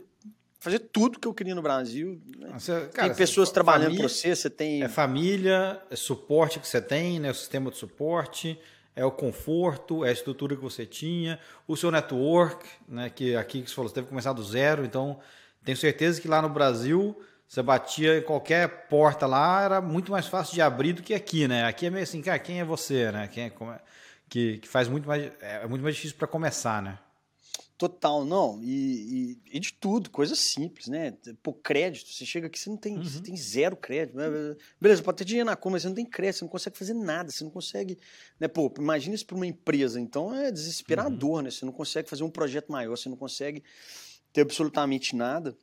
[0.64, 2.22] fazer tudo que eu queria no Brasil.
[2.38, 2.52] Né?
[2.54, 4.82] Ah, você, cara, tem pessoas você, trabalhando para você, você tem.
[4.82, 7.32] É família, é suporte que você tem, né?
[7.32, 8.58] O sistema de suporte,
[8.96, 11.38] é o conforto, é a estrutura que você tinha,
[11.68, 13.10] o seu network, né?
[13.10, 15.20] Que aqui que você falou, você teve que começar do zero, então
[15.66, 20.28] tenho certeza que lá no Brasil você batia em qualquer porta lá, era muito mais
[20.28, 21.66] fácil de abrir do que aqui, né?
[21.66, 23.28] Aqui é meio assim, cara, quem é você, né?
[23.28, 23.82] Quem é, é
[24.30, 25.30] que, que faz muito mais.
[25.42, 26.98] É muito mais difícil para começar, né?
[27.78, 28.62] Total, não.
[28.64, 31.18] E, e, e, de tudo, coisas simples, né?
[31.42, 33.04] Por crédito, você chega aqui, você não tem, uhum.
[33.04, 34.16] você tem zero crédito.
[34.16, 34.26] Né?
[34.80, 36.94] Beleza, pode ter dinheiro na conta, mas você não tem crédito, você não consegue fazer
[36.94, 37.98] nada, você não consegue.
[38.40, 38.48] Né?
[38.48, 41.42] Pô, imagina isso para uma empresa, então é desesperador, uhum.
[41.42, 41.52] né?
[41.52, 43.64] Você não consegue fazer um projeto maior, você não consegue
[44.32, 45.58] ter absolutamente nada.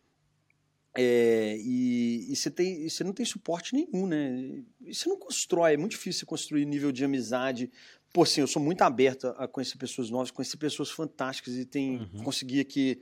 [0.97, 4.65] É, e, e, você tem, e você não tem suporte nenhum, né?
[4.81, 7.71] E você não constrói, é muito difícil construir nível de amizade
[8.13, 11.99] pô, sim, eu sou muito aberto a conhecer pessoas novas, conhecer pessoas fantásticas e tem
[11.99, 12.25] uhum.
[12.25, 13.01] consegui aqui.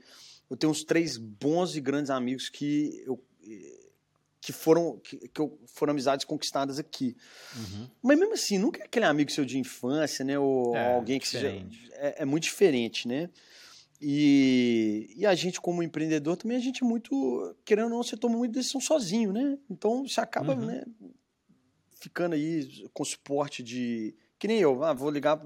[0.49, 3.23] Eu tenho uns três bons e grandes amigos que eu
[4.41, 7.15] que foram que, que eu, foram amizades conquistadas aqui.
[7.55, 7.87] Uhum.
[8.01, 10.39] Mas mesmo assim, nunca é aquele amigo seu de infância, né?
[10.39, 11.79] Ou é, alguém que diferente.
[11.81, 13.29] seja é, é, muito diferente, né?
[14.01, 18.15] E, e a gente, como empreendedor, também a gente é muito, querendo ou não, você
[18.15, 19.57] toma muita decisão sozinho, né?
[19.69, 20.65] Então você acaba, uhum.
[20.65, 20.85] né,
[21.99, 25.39] ficando aí com suporte de que nem eu, ah, vou ligar.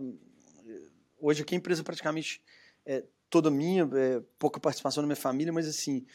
[1.20, 2.42] Hoje aqui a empresa praticamente
[2.86, 6.06] é toda minha, é, pouca participação da minha família, mas assim,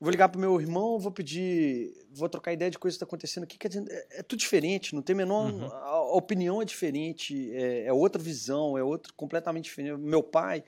[0.00, 3.42] vou ligar pro meu irmão, vou pedir, vou trocar ideia de coisas que está acontecendo
[3.44, 5.66] aqui, quer dizer, é, é, tudo diferente, não tem menor, uhum.
[5.66, 9.98] a, a, opinião é diferente, é, é, outra visão, é outro completamente diferente.
[9.98, 10.62] Meu pai,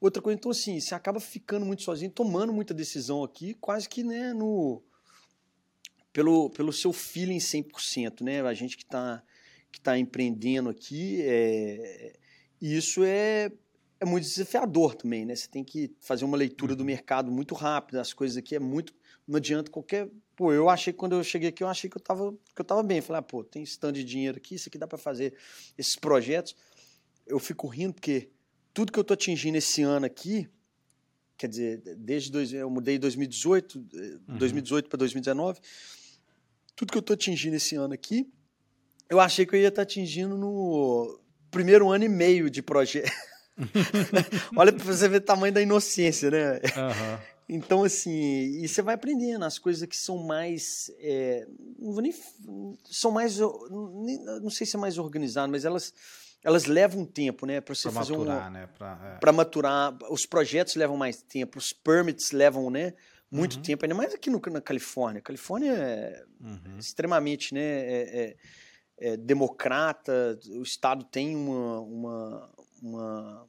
[0.00, 4.04] outra coisa, então assim, você acaba ficando muito sozinho, tomando muita decisão aqui, quase que,
[4.04, 4.80] né, no
[6.12, 8.40] pelo, pelo seu feeling 100%, né?
[8.42, 9.22] A gente que está
[9.70, 12.16] que está empreendendo aqui, é,
[12.60, 13.50] isso é,
[13.98, 15.34] é muito desafiador também, né?
[15.34, 16.86] Você tem que fazer uma leitura do uhum.
[16.86, 18.94] mercado muito rápida, as coisas aqui é muito.
[19.26, 20.08] Não adianta qualquer.
[20.34, 22.82] Pô, eu achei quando eu cheguei aqui, eu achei que eu estava que eu tava
[22.82, 23.00] bem.
[23.00, 25.34] falei, ah, pô, tem stand de dinheiro aqui, isso aqui dá para fazer
[25.78, 26.56] esses projetos.
[27.26, 28.30] Eu fico rindo porque
[28.74, 30.48] tudo que eu estou atingindo esse ano aqui,
[31.36, 34.38] quer dizer, desde dois, eu mudei 2018, uhum.
[34.38, 35.60] 2018 para 2019,
[36.74, 38.26] tudo que eu estou atingindo esse ano aqui
[39.10, 43.10] eu achei que eu ia estar atingindo no primeiro ano e meio de projeto.
[44.56, 46.54] Olha para você ver o tamanho da inocência, né?
[46.54, 47.18] Uhum.
[47.52, 48.12] Então, assim,
[48.62, 50.90] e você vai aprendendo as coisas que são mais.
[51.00, 51.44] É,
[51.76, 52.14] não vou nem.
[52.84, 53.38] São mais.
[53.38, 55.92] Não sei se é mais organizado, mas elas,
[56.44, 57.60] elas levam tempo, né?
[57.60, 58.52] Para você pra fazer maturar, um.
[58.52, 58.68] Né?
[58.78, 59.32] Para é.
[59.32, 59.98] maturar.
[60.08, 62.94] Os projetos levam mais tempo, os permits levam, né?
[63.28, 63.62] Muito uhum.
[63.62, 65.18] tempo, ainda mais aqui no, na Califórnia.
[65.18, 66.78] A Califórnia é uhum.
[66.78, 67.60] extremamente, né?
[67.60, 68.36] É, é
[69.00, 72.50] é, democrata, o Estado tem uma, uma,
[72.82, 73.46] uma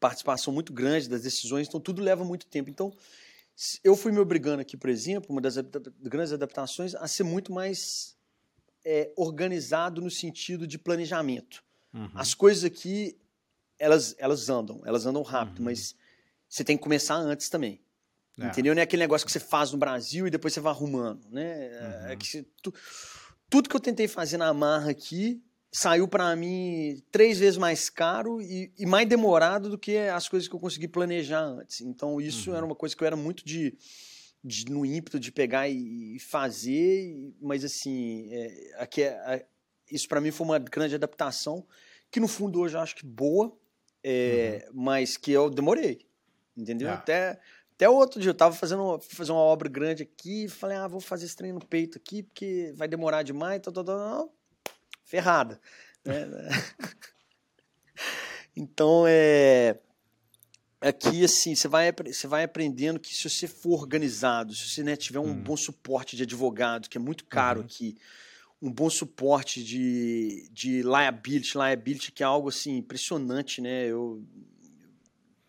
[0.00, 2.70] participação muito grande das decisões, então tudo leva muito tempo.
[2.70, 2.92] Então,
[3.84, 5.56] eu fui me obrigando aqui, por exemplo, uma das
[6.00, 8.16] grandes adaptações, a ser muito mais
[8.84, 11.62] é, organizado no sentido de planejamento.
[11.92, 12.10] Uhum.
[12.14, 13.16] As coisas aqui,
[13.78, 15.66] elas, elas andam, elas andam rápido, uhum.
[15.66, 15.94] mas
[16.48, 17.80] você tem que começar antes também.
[18.40, 18.46] É.
[18.46, 18.74] Entendeu?
[18.74, 21.24] Não é aquele negócio que você faz no Brasil e depois você vai arrumando.
[21.30, 21.66] Né?
[21.66, 22.08] É uhum.
[22.08, 22.74] É que você, tu,
[23.50, 25.42] tudo que eu tentei fazer na marra aqui
[25.74, 30.48] saiu para mim três vezes mais caro e, e, mais demorado do que as coisas
[30.48, 31.80] que eu consegui planejar antes.
[31.80, 32.56] Então, isso uhum.
[32.56, 33.76] era uma coisa que eu era muito de,
[34.42, 39.46] de, no ímpeto de pegar e, e fazer, mas assim, é, aqui é, é,
[39.90, 41.66] isso para mim foi uma grande adaptação,
[42.08, 43.52] que no fundo hoje eu acho que boa,
[44.00, 44.80] é, uhum.
[44.84, 46.06] mas que eu demorei,
[46.56, 46.88] entendeu?
[46.88, 46.94] Ah.
[46.94, 47.40] Até,
[47.76, 51.26] até outro dia eu tava fazendo fazer uma obra grande aqui, falei, ah, vou fazer
[51.26, 54.24] esse trem no peito aqui, porque vai demorar demais, tá, tá, tá,
[55.02, 55.60] ferrada.
[56.04, 56.14] Né?
[58.56, 59.76] então, é
[60.88, 64.94] aqui assim você vai você vai aprendendo que se você for organizado se você né,
[64.94, 65.42] tiver um hum.
[65.42, 67.64] bom suporte de advogado que é muito caro uhum.
[67.64, 67.96] aqui
[68.60, 74.22] um bom suporte de, de liability liability que é algo assim impressionante né eu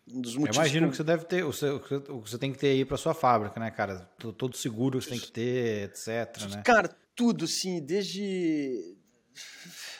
[0.08, 2.58] um dos motivos eu imagino que, que você deve ter o que você tem que
[2.58, 6.62] ter aí para sua fábrica né cara todo seguro você tem que ter etc né
[6.64, 8.96] cara tudo sim desde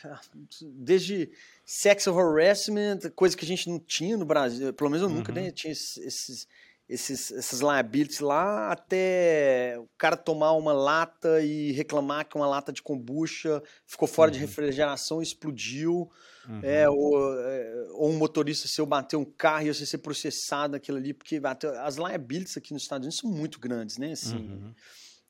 [0.61, 1.29] desde
[1.67, 5.37] sexual harassment, coisa que a gente não tinha no Brasil, pelo menos eu nunca uhum.
[5.37, 6.47] né, tinha esses,
[6.87, 12.71] esses, essas liabilities lá, até o cara tomar uma lata e reclamar que uma lata
[12.71, 14.35] de kombucha ficou fora uhum.
[14.35, 16.09] de refrigeração e explodiu.
[16.47, 16.61] Uhum.
[16.63, 20.97] É, ou, é, ou, um motorista seu bater um carro e você ser processado aquilo
[20.97, 21.41] ali, porque
[21.81, 24.13] as liabilities aqui nos Estados Unidos são muito grandes, né?
[24.13, 24.73] Assim, uhum.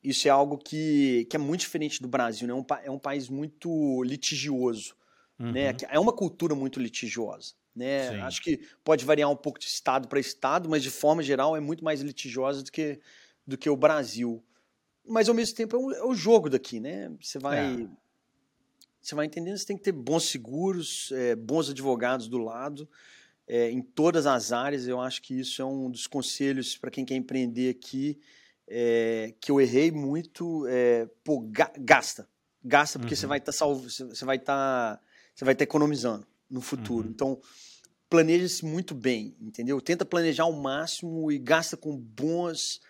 [0.03, 2.53] Isso é algo que, que é muito diferente do Brasil, né?
[2.53, 4.95] É um, é um país muito litigioso.
[5.38, 5.45] Né?
[5.47, 5.51] Uhum.
[5.51, 5.76] Né?
[5.89, 7.53] É uma cultura muito litigiosa.
[7.76, 8.20] Né?
[8.22, 11.59] Acho que pode variar um pouco de estado para estado, mas de forma geral é
[11.59, 12.99] muito mais litigiosa do que,
[13.45, 14.43] do que o Brasil.
[15.05, 17.11] Mas ao mesmo tempo é, um, é o jogo daqui, né?
[17.22, 17.84] Você vai.
[17.84, 17.88] É.
[19.08, 22.89] Você vai entendendo, você tem que ter bons seguros, é, bons advogados do lado,
[23.47, 24.86] é, em todas as áreas.
[24.86, 28.20] Eu acho que isso é um dos conselhos para quem quer empreender aqui,
[28.68, 30.68] é, que eu errei muito.
[30.68, 31.39] É, pô,
[31.80, 32.28] gasta.
[32.62, 33.18] Gasta, porque uhum.
[33.18, 34.97] você vai estar tá salvo, você vai estar.
[34.97, 35.01] Tá
[35.34, 37.08] você vai estar economizando no futuro.
[37.08, 37.14] Uhum.
[37.14, 37.41] Então,
[38.10, 39.80] planeja-se muito bem, entendeu?
[39.80, 42.82] Tenta planejar ao máximo e gasta com bons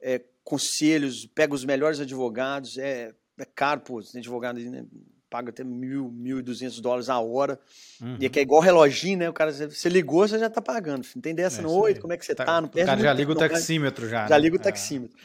[0.00, 2.78] é, conselhos, pega os melhores advogados.
[2.78, 4.86] É, é caro, pô, tem advogado né,
[5.28, 7.58] paga até mil, mil e duzentos dólares a hora.
[8.00, 8.16] Uhum.
[8.20, 9.28] E é que é igual reloginho, né?
[9.28, 11.06] O cara, você ligou, você já tá pagando.
[11.14, 11.70] Não tem dessa, é, não.
[11.70, 12.44] Oi, como é que você tá?
[12.44, 12.60] tá?
[12.60, 14.26] Não o cara já liga o taxímetro já.
[14.26, 14.40] Já né?
[14.40, 14.62] liga o é.
[14.62, 15.16] taxímetro.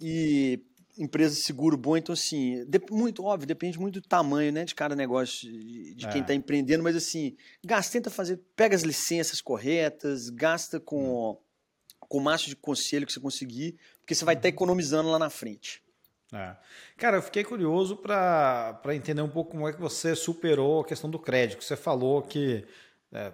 [0.00, 0.60] E
[0.98, 4.96] empresa de seguro bom, então assim, muito óbvio, depende muito do tamanho, né, de cada
[4.96, 6.08] negócio, de, de é.
[6.10, 11.36] quem está empreendendo, mas assim, gasta, tenta fazer, pega as licenças corretas, gasta com, hum.
[12.00, 14.54] com o máximo de conselho que você conseguir, porque você vai estar tá uhum.
[14.54, 15.82] economizando lá na frente.
[16.36, 16.56] É.
[16.98, 21.08] Cara, eu fiquei curioso para entender um pouco como é que você superou a questão
[21.08, 21.64] do crédito.
[21.64, 22.66] Você falou que
[23.12, 23.32] é,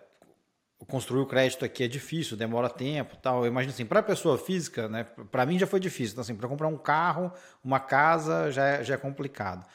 [0.86, 3.44] construir o crédito aqui é difícil, demora tempo, tal.
[3.44, 6.12] Eu imagino assim, para pessoa física, né, para mim já foi difícil.
[6.12, 7.32] Então assim, para comprar um carro,
[7.64, 9.66] uma casa já é, já é complicado.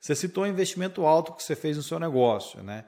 [0.00, 2.84] Você citou o investimento alto que você fez no seu negócio, né?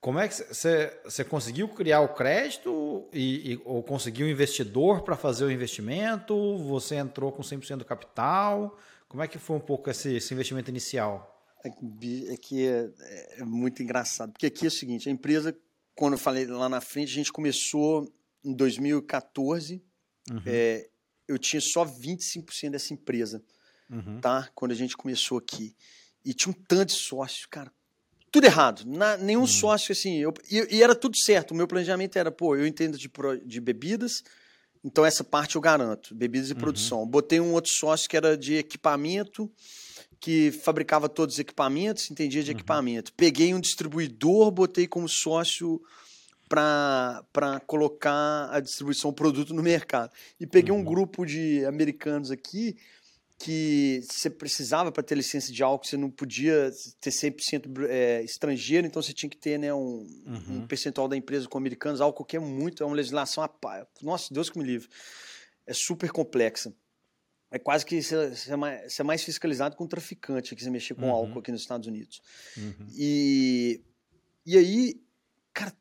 [0.00, 5.16] Como é que você conseguiu criar o crédito e, e ou conseguiu um investidor para
[5.16, 6.58] fazer o investimento?
[6.58, 8.78] Você entrou com 100% do capital?
[9.08, 11.30] Como é que foi um pouco esse, esse investimento inicial?
[11.64, 12.90] É que é,
[13.38, 15.56] é, muito engraçado, porque aqui é o seguinte, a empresa
[15.94, 18.12] quando eu falei lá na frente, a gente começou
[18.44, 19.82] em 2014.
[20.30, 20.42] Uhum.
[20.44, 20.88] É,
[21.28, 23.42] eu tinha só 25% dessa empresa,
[23.88, 24.20] uhum.
[24.20, 24.48] tá?
[24.54, 25.74] Quando a gente começou aqui.
[26.24, 27.72] E tinha um tanto de sócios, cara.
[28.30, 28.84] Tudo errado.
[28.86, 29.46] Na, nenhum uhum.
[29.46, 30.18] sócio, assim.
[30.18, 31.52] Eu, e, e, era tudo certo.
[31.52, 33.10] O meu planejamento era, pô, eu entendo de,
[33.44, 34.24] de bebidas,
[34.84, 36.14] então essa parte eu garanto.
[36.14, 36.58] Bebidas e uhum.
[36.58, 37.06] produção.
[37.06, 39.50] Botei um outro sócio que era de equipamento
[40.20, 42.56] que fabricava todos os equipamentos, entendia de uhum.
[42.56, 43.12] equipamento.
[43.12, 45.82] Peguei um distribuidor, botei como sócio
[46.48, 50.10] para colocar a distribuição do produto no mercado.
[50.40, 50.80] E peguei uhum.
[50.80, 52.76] um grupo de americanos aqui
[53.38, 56.70] que você precisava para ter licença de álcool, você não podia
[57.00, 60.44] ter 100% é, estrangeiro, então você tinha que ter né, um, uhum.
[60.50, 63.48] um percentual da empresa com americanos, álcool que é muito, é uma legislação,
[64.00, 64.88] nossa, Deus que me livre,
[65.66, 66.72] é super complexa
[67.54, 70.94] é quase que você é mais, é mais fiscalizado com um traficante que você mexer
[70.94, 71.12] com uhum.
[71.12, 72.20] álcool aqui nos Estados Unidos.
[72.56, 72.88] Uhum.
[72.98, 73.80] E,
[74.44, 75.00] e aí,
[75.52, 75.72] cara,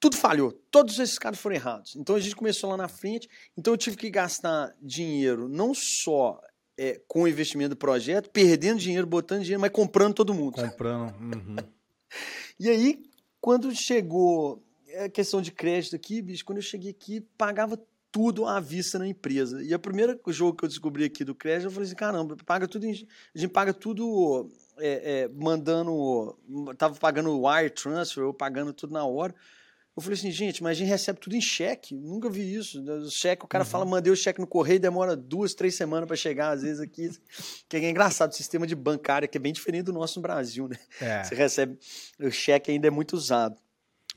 [0.00, 0.50] tudo falhou.
[0.68, 1.94] Todos esses caras foram errados.
[1.94, 3.28] Então a gente começou lá na frente.
[3.56, 6.40] Então eu tive que gastar dinheiro não só
[6.76, 10.54] é, com o investimento do projeto, perdendo dinheiro, botando dinheiro, mas comprando todo mundo.
[10.54, 11.14] Comprando.
[11.20, 11.56] Uhum.
[12.58, 13.02] e aí,
[13.40, 14.62] quando chegou
[15.04, 17.78] a questão de crédito aqui, bicho, quando eu cheguei aqui, pagava
[18.10, 19.62] tudo à vista na empresa.
[19.62, 22.68] E o primeiro jogo que eu descobri aqui do crédito, eu falei assim, caramba, paga
[22.68, 26.36] tudo, em, a gente paga tudo é, é, mandando,
[26.76, 29.34] tava pagando wire transfer, ou pagando tudo na hora.
[29.94, 31.94] Eu falei assim, gente, mas a gente recebe tudo em cheque.
[31.94, 32.82] Nunca vi isso.
[32.82, 33.70] O cheque, o cara uhum.
[33.70, 37.10] fala, mandei o cheque no correio, demora duas, três semanas para chegar, às vezes aqui.
[37.68, 40.66] Que é engraçado, o sistema de bancária, que é bem diferente do nosso no Brasil,
[40.66, 40.78] né?
[40.98, 41.22] É.
[41.22, 41.78] Você recebe,
[42.18, 43.60] o cheque ainda é muito usado.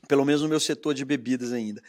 [0.08, 1.82] Pelo menos no meu setor de bebidas ainda.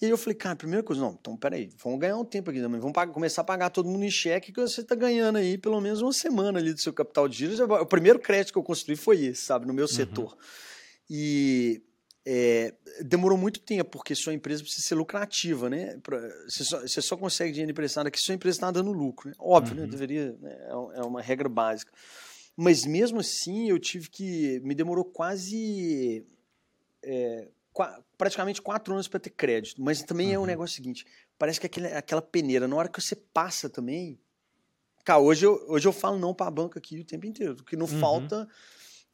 [0.00, 2.60] E aí eu falei, cara, primeira coisa, não, então peraí, vamos ganhar um tempo aqui
[2.60, 5.56] também, vamos pagar, começar a pagar todo mundo em cheque que você está ganhando aí
[5.56, 7.64] pelo menos uma semana ali do seu capital de giro.
[7.80, 9.90] O primeiro crédito que eu construí foi esse, sabe, no meu uhum.
[9.90, 10.36] setor.
[11.08, 11.82] E
[12.28, 12.74] é,
[13.04, 15.96] demorou muito tempo, porque sua empresa precisa ser lucrativa, né?
[16.48, 19.28] Você só, você só consegue dinheiro emprestado aqui se sua empresa está dando lucro.
[19.28, 19.36] Né?
[19.38, 19.82] Óbvio, né?
[19.82, 19.86] uhum.
[19.86, 19.92] né?
[19.92, 20.52] Deveria, né?
[20.60, 21.92] É, é uma regra básica.
[22.56, 24.60] Mas mesmo assim, eu tive que.
[24.64, 26.26] Me demorou quase.
[27.04, 27.46] É,
[28.18, 29.80] praticamente quatro anos para ter crédito.
[29.80, 30.32] Mas também uhum.
[30.32, 30.46] é um uhum.
[30.48, 31.06] negócio seguinte:
[31.38, 34.18] parece que aquele, aquela peneira, na hora que você passa também.
[35.04, 37.52] Cara, hoje eu, hoje eu falo não para a banca aqui o tempo inteiro.
[37.60, 38.00] O que não uhum.
[38.00, 38.48] falta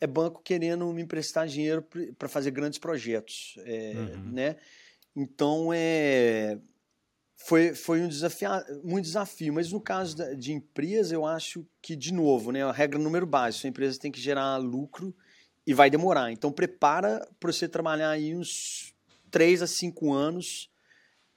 [0.02, 1.86] é banco querendo me emprestar dinheiro
[2.18, 3.54] para fazer grandes projetos.
[3.58, 4.32] É, uhum.
[4.32, 4.56] né?
[5.14, 6.58] Então, é,
[7.36, 8.48] foi, foi um, desafio,
[8.82, 9.54] um desafio.
[9.54, 13.64] Mas no caso de empresa, eu acho que, de novo, né, a regra número básico:
[13.64, 15.14] a empresa tem que gerar lucro
[15.64, 16.32] e vai demorar.
[16.32, 18.92] Então prepara para você trabalhar aí uns
[19.30, 20.68] 3 a 5 anos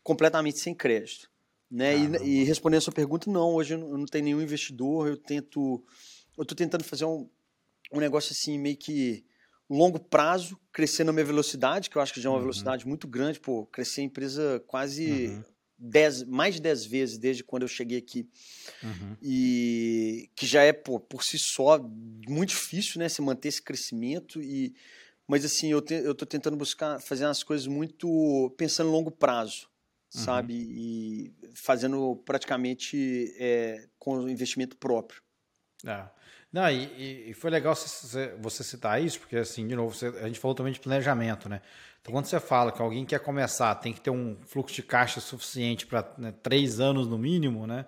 [0.01, 1.29] completamente sem crédito.
[1.69, 1.95] Né?
[1.97, 5.83] E, e, respondendo a sua pergunta, não, hoje eu não tenho nenhum investidor, eu tento.
[6.35, 7.29] Eu estou tentando fazer um,
[7.97, 9.25] um negócio assim, meio que
[9.69, 12.43] longo prazo, crescer na minha velocidade, que eu acho que já é uma uhum.
[12.43, 15.43] velocidade muito grande, pô, crescer a empresa quase uhum
[15.77, 18.29] dez, mais de 10 vezes desde quando eu cheguei aqui.
[18.81, 19.17] Uhum.
[19.21, 21.79] E que já é, pô, por si só,
[22.27, 23.09] muito difícil, né?
[23.09, 24.41] Se manter esse crescimento.
[24.41, 24.73] E,
[25.27, 29.11] mas assim, eu, te, eu tô tentando buscar fazer as coisas muito pensando em longo
[29.11, 29.67] prazo,
[30.15, 30.21] uhum.
[30.21, 30.53] sabe?
[30.53, 35.21] E fazendo praticamente é, com investimento próprio.
[35.85, 36.09] É.
[36.55, 40.39] Não, e, e, foi legal você, citar isso, porque assim, de novo, você, a gente
[40.39, 41.59] falou também de planejamento, né?
[42.01, 45.19] Então, quando você fala que alguém quer começar, tem que ter um fluxo de caixa
[45.19, 47.85] suficiente para né, três anos no mínimo, né?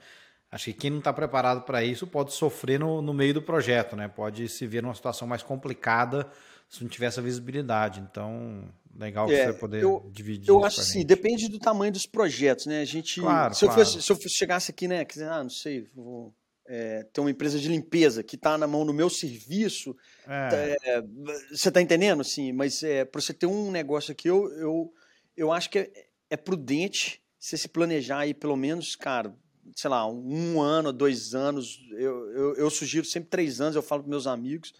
[0.52, 3.96] Acho que quem não está preparado para isso pode sofrer no, no meio do projeto,
[3.96, 4.10] né?
[4.10, 6.30] Pode se ver numa situação mais complicada
[6.68, 8.02] se não tiver essa visibilidade.
[8.02, 10.50] Então, legal é, você poder eu, dividir.
[10.50, 12.82] Eu acho sim, depende do tamanho dos projetos, né?
[12.82, 13.22] A gente.
[13.22, 13.80] Claro, se, claro.
[13.80, 15.06] Eu fosse, se eu chegasse aqui, né?
[15.06, 16.36] Dizer, ah, não sei, vou
[16.68, 19.96] é, ter uma empresa de limpeza que está na mão do meu serviço.
[20.28, 20.76] É.
[20.84, 21.02] É,
[21.50, 22.24] você está entendendo?
[22.24, 24.94] Sim, mas é, para você ter um negócio aqui, eu, eu,
[25.36, 25.92] eu acho que é,
[26.30, 29.34] é prudente você se planejar aí pelo menos, cara,
[29.76, 31.80] sei lá, um ano, dois anos.
[31.92, 34.74] Eu, eu, eu sugiro sempre três anos, eu falo para meus amigos.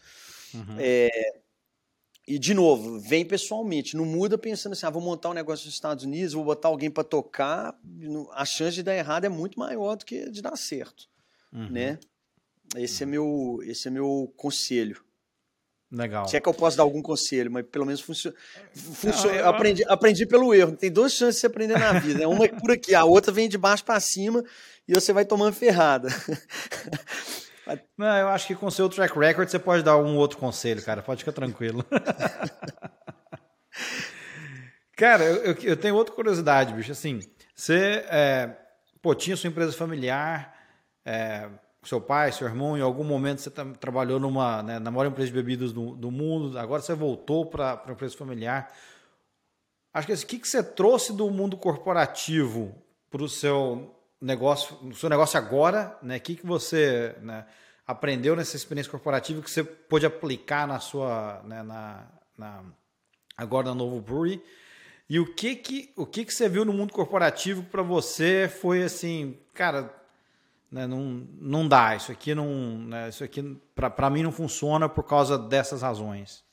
[0.54, 0.76] Uhum.
[0.78, 1.40] É,
[2.28, 5.76] e, de novo, vem pessoalmente, não muda pensando assim, ah, vou montar um negócio nos
[5.76, 7.80] Estados Unidos, vou botar alguém para tocar,
[8.34, 11.08] a chance de dar errado é muito maior do que de dar certo
[11.58, 11.70] uhum.
[11.70, 12.00] né?
[12.76, 15.02] Esse é meu, esse é meu conselho.
[15.90, 16.28] Legal.
[16.28, 18.36] Se é que eu posso dar algum conselho, mas pelo menos funciona.
[18.76, 19.48] funciona eu...
[19.48, 20.76] aprendi, aprendi pelo erro.
[20.76, 22.20] Tem duas chances de você aprender na vida.
[22.20, 22.28] Né?
[22.28, 24.44] Uma é por aqui, a outra vem de baixo para cima
[24.86, 26.10] e você vai tomando ferrada.
[27.98, 31.02] Não, eu acho que com seu track record você pode dar um outro conselho, cara.
[31.02, 31.86] Pode ficar tranquilo.
[34.96, 36.92] cara, eu, eu, tenho outra curiosidade, bicho.
[36.92, 37.20] Assim,
[37.54, 38.56] você é,
[39.02, 40.57] pô, tinha sua empresa familiar,
[41.08, 41.50] é,
[41.84, 43.50] seu pai, seu irmão, em algum momento você
[43.80, 47.82] trabalhou numa, né, na maior empresa de bebidas do, do mundo, agora você voltou para
[47.88, 48.76] a empresa familiar.
[49.94, 52.76] Acho que assim, o que, que você trouxe do mundo corporativo
[53.10, 56.18] para o seu negócio, o seu negócio agora, né?
[56.18, 57.46] O que, que você né,
[57.88, 62.06] aprendeu nessa experiência corporativa que você pôde aplicar na sua, né, na,
[62.38, 62.64] na,
[63.38, 64.44] agora na Novo Brewery?
[65.10, 68.84] E o que que, o que que você viu no mundo corporativo para você foi
[68.84, 69.90] assim, cara,
[70.72, 75.04] né, não, não dá, isso aqui não, né, isso aqui para mim não funciona por
[75.04, 76.46] causa dessas razões.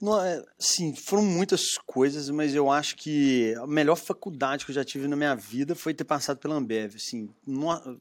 [0.00, 4.74] Não, é, sim, foram muitas coisas, mas eu acho que a melhor faculdade que eu
[4.74, 7.98] já tive na minha vida foi ter passado pela Ambev, assim, não,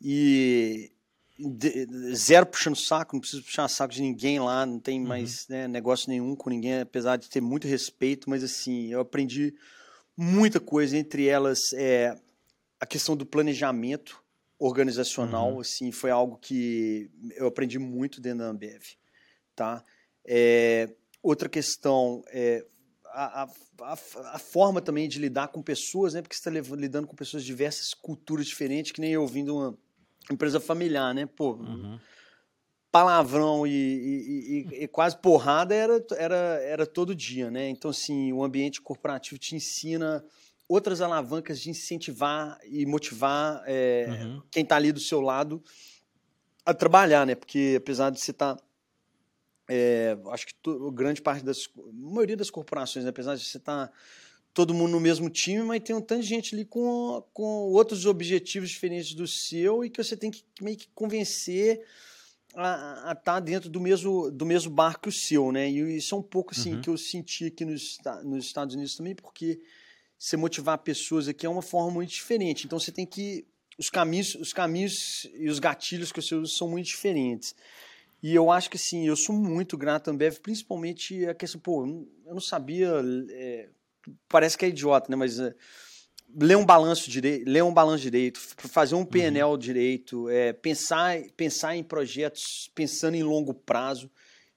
[0.00, 0.90] e
[1.38, 5.06] de, zero puxando saco, não preciso puxar saco de ninguém lá, não tem uhum.
[5.06, 9.54] mais né, negócio nenhum com ninguém, apesar de ter muito respeito, mas assim, eu aprendi
[10.16, 12.16] muita coisa, entre elas é,
[12.80, 14.22] a questão do planejamento
[14.58, 15.60] organizacional, uhum.
[15.60, 18.82] assim, foi algo que eu aprendi muito dentro da Ambev,
[19.54, 19.84] tá?
[20.24, 22.64] É, outra questão é
[23.16, 23.92] a, a,
[24.34, 26.22] a, forma também de lidar com pessoas, né?
[26.22, 29.78] Porque você está lidando com pessoas de diversas culturas diferentes, que nem eu vindo uma
[30.30, 31.26] empresa familiar, né?
[31.26, 31.98] Pô, uhum.
[32.90, 37.68] palavrão e, e, e, e, quase porrada era, era, era todo dia, né?
[37.68, 40.24] Então, assim, o ambiente corporativo te ensina
[40.68, 44.42] outras alavancas de incentivar e motivar é, uhum.
[44.50, 45.62] quem está ali do seu lado
[46.64, 47.34] a trabalhar, né?
[47.34, 48.56] Porque apesar de você estar.
[48.56, 48.62] Tá,
[49.68, 51.68] é, acho que to, grande parte das.
[51.76, 53.10] A maioria das corporações, né?
[53.10, 53.88] apesar de você estar.
[53.88, 53.92] Tá
[54.56, 58.06] todo mundo no mesmo time, mas tem um tanto de gente ali com, com outros
[58.06, 61.84] objetivos diferentes do seu e que você tem que meio que convencer
[62.54, 65.70] a estar tá dentro do mesmo, do mesmo barco que o seu, né?
[65.70, 66.80] E isso é um pouco assim uhum.
[66.80, 69.60] que eu senti aqui nos, nos Estados Unidos também, porque
[70.18, 72.66] você motivar pessoas aqui é uma forma muito diferente.
[72.66, 73.46] Então você tem que
[73.78, 77.54] os caminhos, os caminhos e os gatilhos que você usa são muito diferentes.
[78.22, 81.86] E eu acho que assim, eu sou muito grato à Ambev, principalmente a questão, pô,
[82.26, 82.90] eu não sabia,
[83.30, 83.68] é,
[84.28, 85.16] parece que é idiota, né?
[85.16, 85.54] Mas é,
[86.34, 89.58] ler um balanço direito, ler um balanço direito, fazer um PNL uhum.
[89.58, 94.10] direito, é, pensar, pensar em projetos, pensando em longo prazo.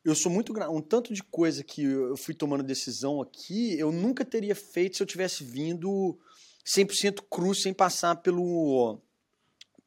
[0.10, 4.26] Eu sou muito um tanto de coisa que eu fui tomando decisão aqui, eu nunca
[4.26, 6.18] teria feito se eu tivesse vindo
[6.66, 9.00] 100% cru sem passar pelo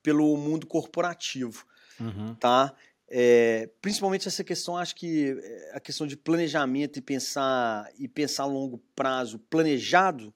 [0.02, 1.64] pelo mundo corporativo,
[2.00, 2.34] uhum.
[2.34, 2.74] tá?
[3.08, 8.44] É, principalmente essa questão, acho que é, a questão de planejamento e pensar e pensar
[8.44, 10.34] a longo prazo, planejado,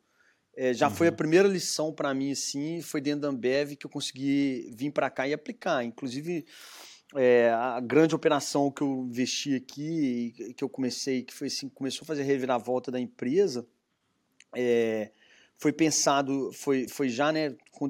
[0.56, 0.94] é, já uhum.
[0.94, 1.16] foi a uhum.
[1.16, 5.26] primeira lição para mim, assim, foi dentro da Ambev que eu consegui vir para cá
[5.26, 5.84] e aplicar.
[5.84, 6.46] Inclusive,
[7.16, 12.04] é, a grande operação que eu investi aqui, que eu comecei, que foi assim, começou
[12.04, 13.66] a fazer a reviravolta da empresa,
[14.54, 15.10] é,
[15.58, 17.88] foi pensado, foi, foi já né, com,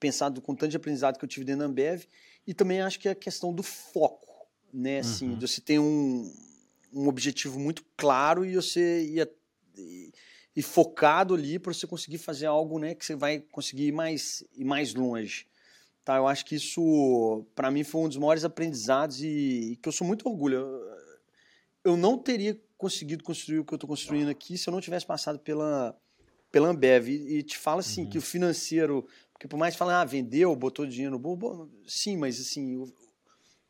[0.00, 2.04] pensado com tanto de aprendizado que eu tive dentro da Ambev,
[2.46, 4.98] e também acho que é a questão do foco, né?
[4.98, 5.38] Assim, uhum.
[5.38, 6.34] você tem um,
[6.92, 9.30] um objetivo muito claro e você ia
[9.76, 10.12] e,
[10.56, 14.42] e focado ali para você conseguir fazer algo, né, que você vai conseguir ir mais
[14.56, 15.46] ir mais longe.
[16.04, 19.88] Tá, eu acho que isso para mim foi um dos maiores aprendizados e, e que
[19.88, 20.56] eu sou muito orgulho.
[20.56, 20.82] Eu,
[21.84, 25.06] eu não teria conseguido construir o que eu estou construindo aqui se eu não tivesse
[25.06, 25.96] passado pela
[26.52, 27.08] pela Ambev.
[27.08, 28.10] E, e te fala assim uhum.
[28.10, 32.16] que o financeiro, porque por mais que fale, ah, vendeu, botou dinheiro no bom, sim,
[32.16, 32.92] mas assim, o,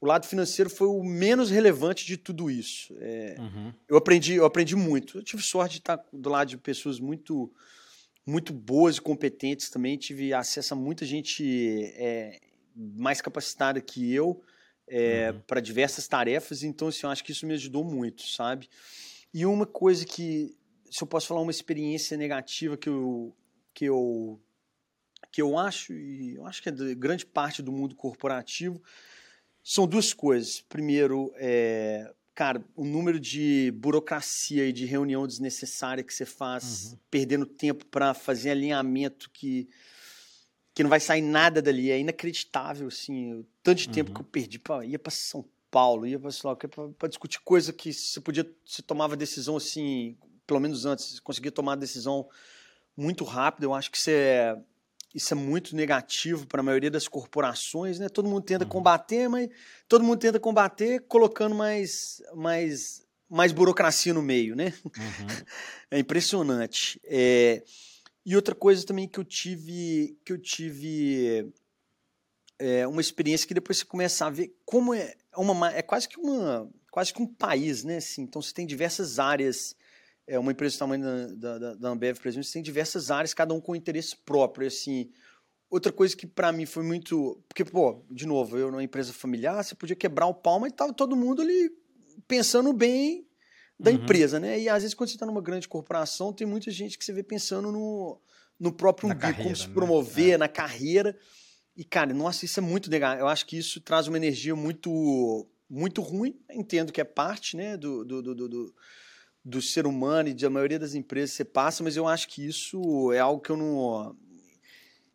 [0.01, 2.95] o, lado financeiro foi o menos relevante de tudo isso.
[2.99, 3.73] É, uhum.
[3.89, 5.19] Eu aprendi, eu aprendi muito.
[5.19, 7.51] Eu tive sorte de estar do lado de pessoas muito
[8.27, 9.97] muito boas e competentes também.
[9.97, 12.41] Tive acesso a muita gente é,
[12.75, 14.43] mais capacitada que eu
[14.87, 15.41] é, uhum.
[15.47, 16.63] para diversas tarefas.
[16.63, 18.69] Então, assim, eu acho que isso me ajudou muito, sabe?
[19.33, 20.55] E uma coisa que
[20.91, 23.35] se eu posso falar uma experiência negativa que eu,
[23.73, 24.39] que eu,
[25.31, 28.81] que eu acho, e eu acho que é de grande parte do mundo corporativo,
[29.63, 30.61] são duas coisas.
[30.61, 36.99] Primeiro, é, cara, o número de burocracia e de reunião desnecessária que você faz, uhum.
[37.11, 39.69] perdendo tempo para fazer alinhamento que
[40.75, 44.15] que não vai sair nada dali, é inacreditável, assim, o tanto de tempo uhum.
[44.15, 48.51] que eu perdi, pra, ia para São Paulo, ia para discutir coisa que você podia,
[48.65, 50.17] você tomava decisão assim,
[50.47, 52.29] pelo menos antes, conseguir tomar a decisão
[52.97, 53.65] muito rápido.
[53.65, 54.59] Eu acho que isso é,
[55.15, 58.09] isso é muito negativo para a maioria das corporações, né?
[58.09, 58.71] Todo mundo tenta uhum.
[58.71, 59.49] combater, mas
[59.89, 64.73] todo mundo tenta combater colocando mais, mais, mais burocracia no meio, né?
[64.85, 64.93] Uhum.
[65.91, 66.99] É impressionante.
[67.05, 67.63] É,
[68.25, 71.53] e outra coisa também que eu tive, que eu tive
[72.59, 76.19] é, uma experiência que depois você começa a ver como é uma é quase que
[76.19, 77.97] uma quase que um país, né?
[77.97, 79.75] Assim, então você tem diversas áreas
[80.27, 83.53] é uma empresa do tamanho da, da, da Ambev, por exemplo, tem diversas áreas, cada
[83.53, 84.67] um com interesse próprio.
[84.67, 85.11] Assim,
[85.69, 87.43] outra coisa que para mim foi muito.
[87.49, 90.93] Porque, pô, de novo, eu numa empresa familiar, você podia quebrar o pau, mas tava
[90.93, 91.71] todo mundo ali
[92.29, 93.27] pensando bem
[93.79, 93.97] da uhum.
[93.97, 94.61] empresa, né?
[94.61, 97.23] E às vezes, quando você está numa grande corporação, tem muita gente que você vê
[97.23, 98.21] pensando no,
[98.61, 99.75] no próprio umbigo, carreira, como se né?
[99.75, 100.39] promover, é.
[100.39, 101.19] na carreira.
[101.77, 103.17] E, cara, nossa, isso é muito legal.
[103.17, 106.39] Eu acho que isso traz uma energia muito muito ruim.
[106.51, 108.75] Entendo que é parte né, do, do, do, do
[109.45, 113.13] do ser humano e da maioria das empresas você passa, mas eu acho que isso
[113.13, 114.17] é algo que eu não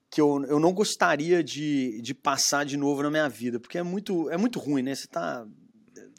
[0.10, 3.84] que eu, eu não gostaria de, de passar de novo na minha vida, porque é
[3.84, 4.96] muito é muito ruim, né?
[4.96, 5.46] Você tá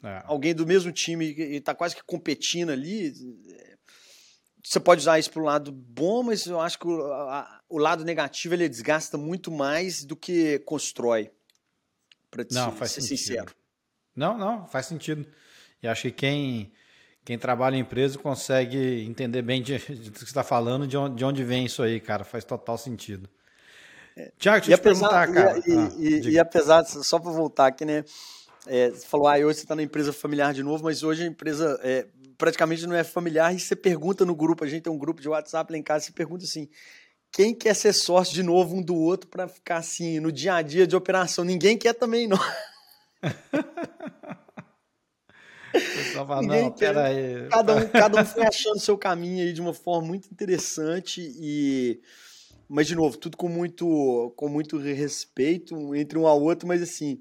[0.03, 0.23] é.
[0.25, 3.13] alguém do mesmo time e tá quase que competindo ali,
[4.63, 7.77] você pode usar isso para o lado bom, mas eu acho que o, a, o
[7.77, 11.31] lado negativo ele desgasta muito mais do que constrói.
[12.29, 12.45] Para
[12.87, 13.55] ser, ser sincero.
[14.15, 15.25] Não, não, faz sentido.
[15.81, 16.71] E acho que quem
[17.29, 20.97] quem trabalha em empresa consegue entender bem de, de, do que você está falando, de
[20.97, 22.23] onde, de onde vem isso aí, cara.
[22.23, 23.29] Faz total sentido.
[24.39, 25.59] Tiago, deixa eu te perguntar, cara.
[25.59, 28.03] E, ah, e, e apesar, só para voltar aqui, né?
[28.65, 31.27] É, você falou, ah, hoje você está na empresa familiar de novo, mas hoje a
[31.27, 34.97] empresa é, praticamente não é familiar e você pergunta no grupo, a gente tem um
[34.97, 36.67] grupo de WhatsApp lá em casa, você pergunta assim,
[37.31, 40.63] quem quer ser sócio de novo um do outro para ficar assim, no dia a
[40.63, 41.45] dia de operação?
[41.45, 42.39] Ninguém quer também, não.
[46.13, 47.47] Fala, peraí.
[47.49, 52.01] Cada um, cada um foi achando seu caminho aí de uma forma muito interessante e
[52.67, 57.19] mas de novo, tudo com muito com muito respeito entre um ao outro, mas assim,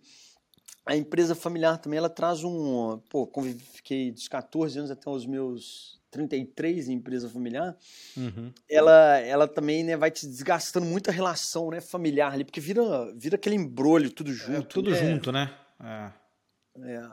[0.84, 3.30] a empresa familiar também ela traz um, pô,
[3.72, 7.76] fiquei dos 14 anos até os meus 33 em empresa familiar,
[8.16, 8.53] uhum.
[8.68, 13.11] ela, ela também né, vai te desgastando muito a relação né, familiar ali, porque vira,
[13.14, 14.59] vira aquele embrolho tudo é, junto.
[14.59, 14.96] É, tudo né?
[14.96, 15.55] junto, né?
[15.82, 16.12] É.
[16.82, 17.11] é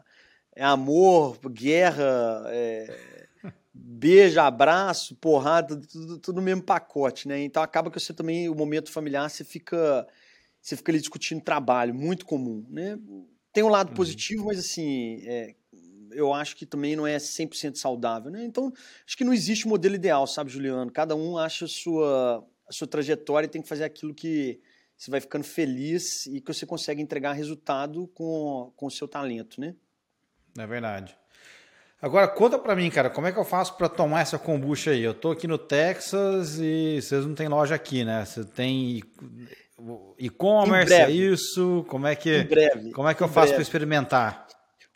[0.55, 2.97] é amor, guerra, é,
[3.73, 7.43] beija, abraço, porrada, tudo, tudo no mesmo pacote, né?
[7.43, 10.07] Então acaba que você também, o momento familiar, você fica,
[10.61, 12.97] você fica ali discutindo trabalho, muito comum, né?
[13.51, 13.95] Tem um lado uhum.
[13.95, 15.55] positivo, mas assim, é,
[16.11, 18.45] eu acho que também não é 100% saudável, né?
[18.45, 18.71] Então,
[19.05, 20.91] acho que não existe modelo ideal, sabe, Juliano?
[20.91, 24.59] Cada um acha a sua, a sua trajetória e tem que fazer aquilo que
[24.97, 29.59] você vai ficando feliz e que você consegue entregar resultado com, com o seu talento,
[29.59, 29.75] né?
[30.57, 31.15] É verdade.
[32.01, 35.01] Agora, conta pra mim, cara, como é que eu faço para tomar essa kombucha aí?
[35.01, 38.23] Eu tô aqui no Texas e vocês não tem loja aqui, né?
[38.23, 39.01] Você tem
[40.17, 41.85] e-commerce, é isso?
[41.87, 42.91] Como é que, em breve.
[42.91, 44.47] Como é que eu faço para experimentar?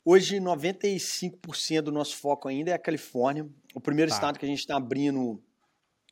[0.05, 3.47] Hoje, 95% do nosso foco ainda é a Califórnia.
[3.73, 4.15] O primeiro tá.
[4.15, 5.41] estado que a gente está abrindo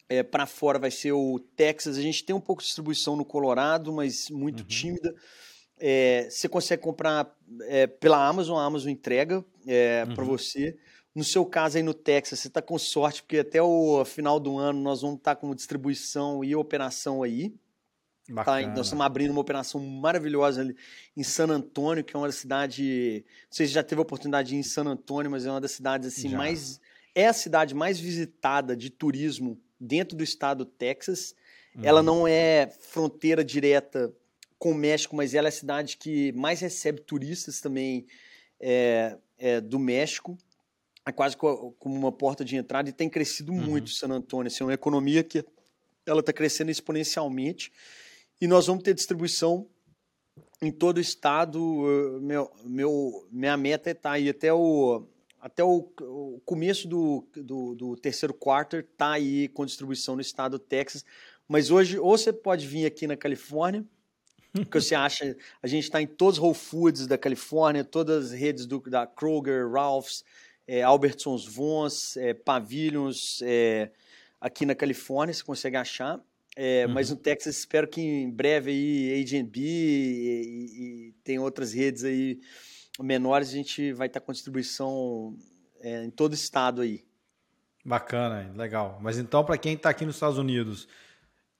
[0.09, 1.97] é, para fora vai ser o Texas.
[1.97, 4.67] A gente tem um pouco de distribuição no Colorado, mas muito uhum.
[4.67, 5.13] tímida.
[5.79, 10.15] É, você consegue comprar é, pela Amazon, a Amazon entrega é, uhum.
[10.15, 10.77] para você.
[11.13, 14.57] No seu caso aí no Texas, você está com sorte, porque até o final do
[14.57, 17.53] ano nós vamos estar tá com distribuição e operação aí.
[18.43, 20.75] Tá, nós estamos abrindo uma operação maravilhosa ali
[21.15, 23.23] em San Antônio, que é uma cidade.
[23.25, 25.61] Não sei se já teve a oportunidade de ir em San Antônio, mas é uma
[25.61, 26.37] das cidades assim já.
[26.37, 26.79] mais.
[27.15, 31.33] É a cidade mais visitada de turismo dentro do estado do Texas.
[31.73, 31.85] Uhum.
[31.85, 34.13] Ela não é fronteira direta
[34.59, 38.07] com o México, mas ela é a cidade que mais recebe turistas também
[38.59, 40.37] é, é, do México.
[41.05, 43.61] É quase como uma porta de entrada e tem crescido uhum.
[43.61, 44.47] muito San Antônio.
[44.47, 45.45] Assim, é uma economia que
[46.05, 47.71] ela está crescendo exponencialmente.
[48.41, 49.67] E nós vamos ter distribuição
[50.61, 51.59] em todo o estado.
[52.21, 55.07] Meu, meu, minha meta é estar tá aí até o,
[55.39, 60.57] até o, o começo do, do, do, terceiro quarter, tá aí com distribuição no estado
[60.57, 61.05] do Texas.
[61.47, 63.85] Mas hoje, ou você pode vir aqui na Califórnia,
[64.69, 68.31] que você acha, a gente está em todos os Whole Foods da Califórnia, todas as
[68.31, 70.23] redes do, da Kroger, Ralph's,
[70.67, 73.91] é, Albertsons Vons, é, Pavilions, é,
[74.39, 76.19] aqui na Califórnia, você consegue achar.
[76.55, 76.93] É, uhum.
[76.93, 82.39] Mas no Texas espero que em breve aí Airbnb e, e, tem outras redes aí
[82.99, 85.37] menores a gente vai estar com distribuição
[85.79, 87.05] é, em todo o estado aí.
[87.85, 88.97] Bacana, legal.
[89.01, 90.87] Mas então para quem está aqui nos Estados Unidos,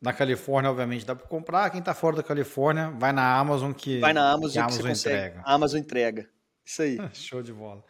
[0.02, 1.70] na Califórnia obviamente dá para comprar.
[1.70, 4.92] Quem está fora da Califórnia vai na Amazon que vai na Amazon que a Amazon
[4.92, 5.42] entrega.
[5.44, 6.30] A Amazon entrega.
[6.66, 6.98] Isso aí.
[7.14, 7.84] Show de bola.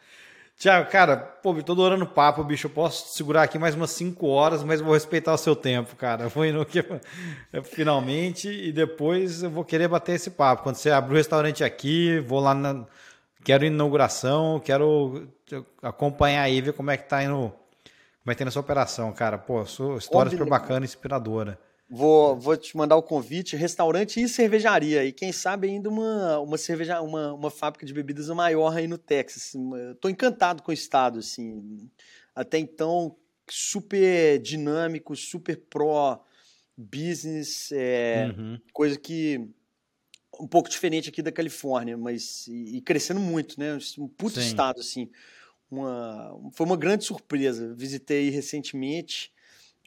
[0.56, 2.66] Tiago, cara, pô, tô adorando o papo, bicho.
[2.66, 6.24] Eu posso segurar aqui mais umas 5 horas, mas vou respeitar o seu tempo, cara.
[6.24, 6.80] Eu vou indo aqui
[7.62, 10.64] finalmente e depois eu vou querer bater esse papo.
[10.64, 12.84] Quando você abrir o restaurante aqui, vou lá na.
[13.44, 15.28] Quero inauguração, quero
[15.80, 17.52] acompanhar aí, ver como é que tá indo.
[18.22, 19.38] Como é que tá nessa operação, cara.
[19.38, 21.56] Pô, sua história super bacana, inspiradora.
[21.90, 25.04] Vou, vou te mandar o convite, restaurante e cervejaria.
[25.04, 28.98] E quem sabe ainda uma, uma cerveja, uma, uma fábrica de bebidas maior aí no
[28.98, 29.54] Texas.
[29.92, 31.88] Estou encantado com o estado, assim.
[32.34, 33.16] Até então,
[33.48, 36.22] super dinâmico, super pró
[36.76, 38.60] business, é, uhum.
[38.72, 39.48] coisa que
[40.38, 43.76] um pouco diferente aqui da Califórnia, mas e, e crescendo muito, né?
[43.98, 44.46] Um puto Sim.
[44.46, 45.10] estado assim.
[45.70, 47.74] Uma, foi uma grande surpresa.
[47.74, 49.32] Visitei recentemente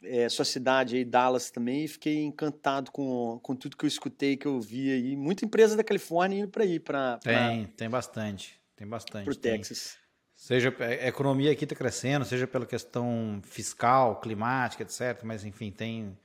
[0.04, 4.36] é, sua cidade aí, Dallas também, e fiquei encantado com, com tudo que eu escutei,
[4.36, 5.16] que eu vi aí.
[5.16, 6.78] Muita empresa da Califórnia indo para aí.
[6.80, 8.60] Pra, tem, tem bastante.
[8.76, 9.24] Tem bastante.
[9.24, 9.96] Para o Texas.
[10.34, 15.22] Seja a economia aqui está crescendo, seja pela questão fiscal, climática, etc.
[15.22, 16.18] Mas, enfim, tem.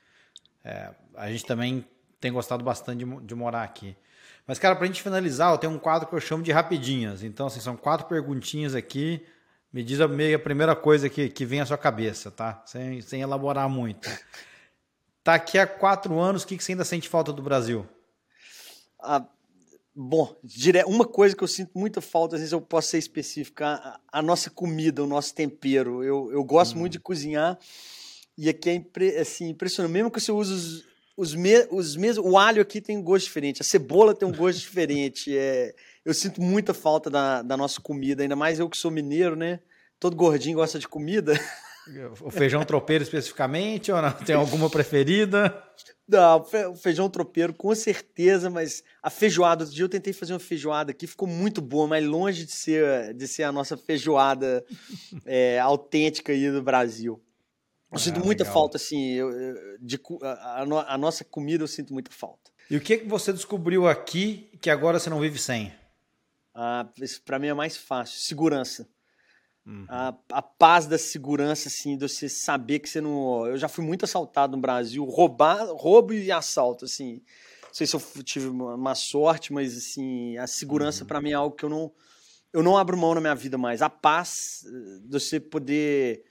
[0.64, 1.86] É, a gente também
[2.20, 3.96] tem gostado bastante de, de morar aqui.
[4.48, 7.22] Mas, cara, para a gente finalizar, eu tenho um quadro que eu chamo de rapidinhas.
[7.22, 9.24] Então, assim, são quatro perguntinhas aqui
[9.78, 12.64] me diz a, a primeira coisa que, que vem à sua cabeça, tá?
[12.66, 14.10] Sem, sem elaborar muito.
[15.24, 17.86] Tá aqui há quatro anos, o que, que você ainda sente falta do Brasil?
[19.00, 19.24] Ah,
[19.96, 20.36] bom,
[20.88, 24.22] uma coisa que eu sinto muita falta, às vezes eu posso ser específica, a, a
[24.24, 26.04] nossa comida, o nosso tempero.
[26.04, 26.80] Eu, eu gosto hum.
[26.80, 27.56] muito de cozinhar
[28.36, 29.94] e aqui é impre, assim, impressionante.
[29.94, 30.86] Mesmo que você use os,
[31.18, 32.32] os, me, os mesmos.
[32.32, 35.36] O alho aqui tem um gosto diferente, a cebola tem um gosto diferente.
[35.36, 35.74] É,
[36.06, 39.60] eu sinto muita falta da, da nossa comida, ainda mais eu que sou mineiro, né?
[40.00, 41.34] Todo gordinho gosta de comida.
[42.22, 44.12] O feijão tropeiro especificamente ou não?
[44.12, 45.64] Tem alguma preferida?
[46.06, 50.40] Não, o feijão tropeiro com certeza, mas a feijoada, outro dia eu tentei fazer uma
[50.40, 54.66] feijoada aqui, ficou muito boa, mas longe de ser, de ser a nossa feijoada
[55.26, 57.22] é, autêntica aí do Brasil.
[57.92, 58.54] Eu ah, sinto muita legal.
[58.54, 59.32] falta, assim, eu,
[59.80, 62.52] de, a, a, a, nossa comida eu sinto muita falta.
[62.70, 65.74] E o que, que você descobriu aqui que agora você não vive sem?
[66.54, 68.20] Ah, isso para mim é mais fácil.
[68.20, 68.90] Segurança.
[69.66, 69.86] Uhum.
[69.88, 73.46] A, a paz da segurança, assim, de você saber que você não.
[73.46, 77.22] Eu já fui muito assaltado no Brasil, roubar, roubo e assalto, assim.
[77.64, 81.08] Não sei se eu tive uma, sorte, mas assim, a segurança uhum.
[81.08, 81.92] para mim é algo que eu não,
[82.52, 83.82] eu não abro mão na minha vida mais.
[83.82, 86.24] A paz eh, de você poder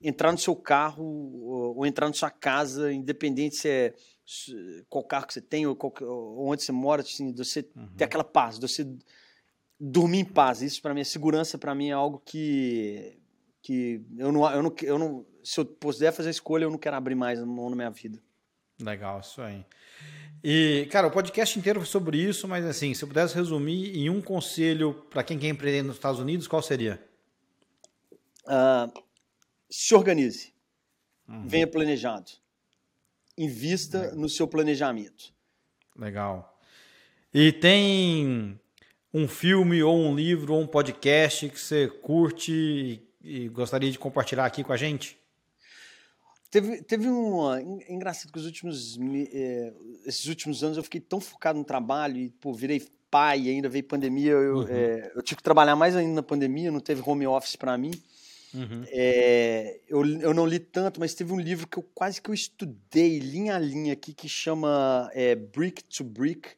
[0.00, 3.94] entrar no seu carro ou, ou entrar na sua casa, independente se é
[4.88, 7.88] qual carro que você tem ou, qual, ou onde você mora, assim, você uhum.
[7.96, 8.86] ter aquela paz, você
[9.78, 10.62] dormir em paz.
[10.62, 13.18] Isso para mim, a segurança para mim é algo que
[13.62, 16.78] que eu não, eu não, eu não, se eu puder fazer a escolha, eu não
[16.78, 18.22] quero abrir mais mão na minha vida.
[18.80, 19.64] Legal, isso aí.
[20.44, 24.08] E, cara, o podcast inteiro foi sobre isso, mas assim, se eu pudesse resumir em
[24.08, 27.04] um conselho para quem quer empreender nos Estados Unidos, qual seria?
[28.44, 29.02] Uh,
[29.68, 30.52] se organize.
[31.28, 31.46] Uhum.
[31.46, 32.30] Venha planejado.
[33.36, 34.16] Invista Legal.
[34.16, 35.34] no seu planejamento.
[35.96, 36.58] Legal.
[37.32, 38.58] E tem
[39.12, 44.46] um filme ou um livro ou um podcast que você curte e, gostaria de compartilhar
[44.46, 45.18] aqui com a gente?
[46.50, 47.52] Teve, teve um.
[47.52, 48.98] É engraçado que os últimos,
[49.32, 49.74] é,
[50.06, 53.84] esses últimos anos eu fiquei tão focado no trabalho e pô, virei pai ainda veio
[53.84, 54.32] pandemia.
[54.32, 54.68] Eu, uhum.
[54.68, 57.90] é, eu tive que trabalhar mais ainda na pandemia, não teve home office para mim.
[58.56, 58.84] Uhum.
[58.88, 62.34] É, eu, eu não li tanto, mas teve um livro que eu quase que eu
[62.34, 66.50] estudei linha a linha aqui que chama é, Brick to Brick,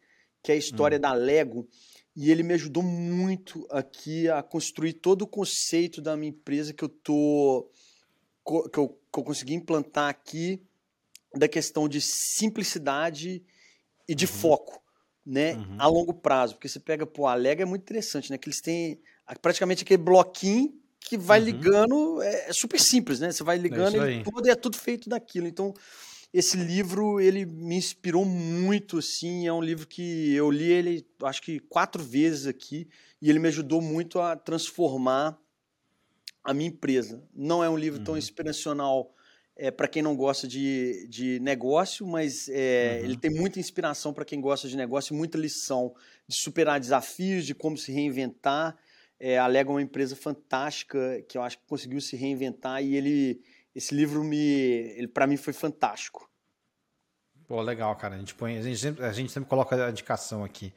[0.43, 1.03] que é a história uhum.
[1.03, 1.69] da Lego.
[2.15, 6.83] E ele me ajudou muito aqui a construir todo o conceito da minha empresa que
[6.83, 7.71] eu tô
[8.71, 10.61] que eu, que eu consegui implantar aqui
[11.35, 13.43] da questão de simplicidade
[14.09, 14.33] e de uhum.
[14.33, 14.83] foco,
[15.25, 15.77] né, uhum.
[15.79, 18.61] a longo prazo, porque você pega, pô, a Lega é muito interessante, né, que eles
[18.61, 18.99] têm
[19.43, 21.47] praticamente aquele bloquinho que vai uhum.
[21.47, 24.77] ligando, é, é, super simples, né, você vai é ligando é e tudo é tudo
[24.77, 25.73] feito daquilo, então
[26.33, 31.41] esse livro ele me inspirou muito, assim, é um livro que eu li ele acho
[31.41, 32.87] que quatro vezes aqui
[33.21, 35.39] e ele me ajudou muito a transformar
[36.45, 37.23] a minha empresa.
[37.35, 38.05] Não é um livro uhum.
[38.05, 39.13] tão inspiracional
[39.57, 43.05] é, para quem não gosta de, de negócio, mas é, uhum.
[43.07, 45.95] ele tem muita inspiração para quem gosta de negócio, muita lição
[46.29, 48.77] de superar desafios, de como se reinventar.
[49.21, 52.95] É, a Lego é uma empresa fantástica que eu acho que conseguiu se reinventar e
[52.95, 53.41] ele,
[53.75, 56.31] esse livro me, ele para mim foi fantástico.
[57.47, 58.15] Pô, legal, cara.
[58.15, 60.73] A gente põe, a gente sempre, a gente sempre coloca a indicação aqui.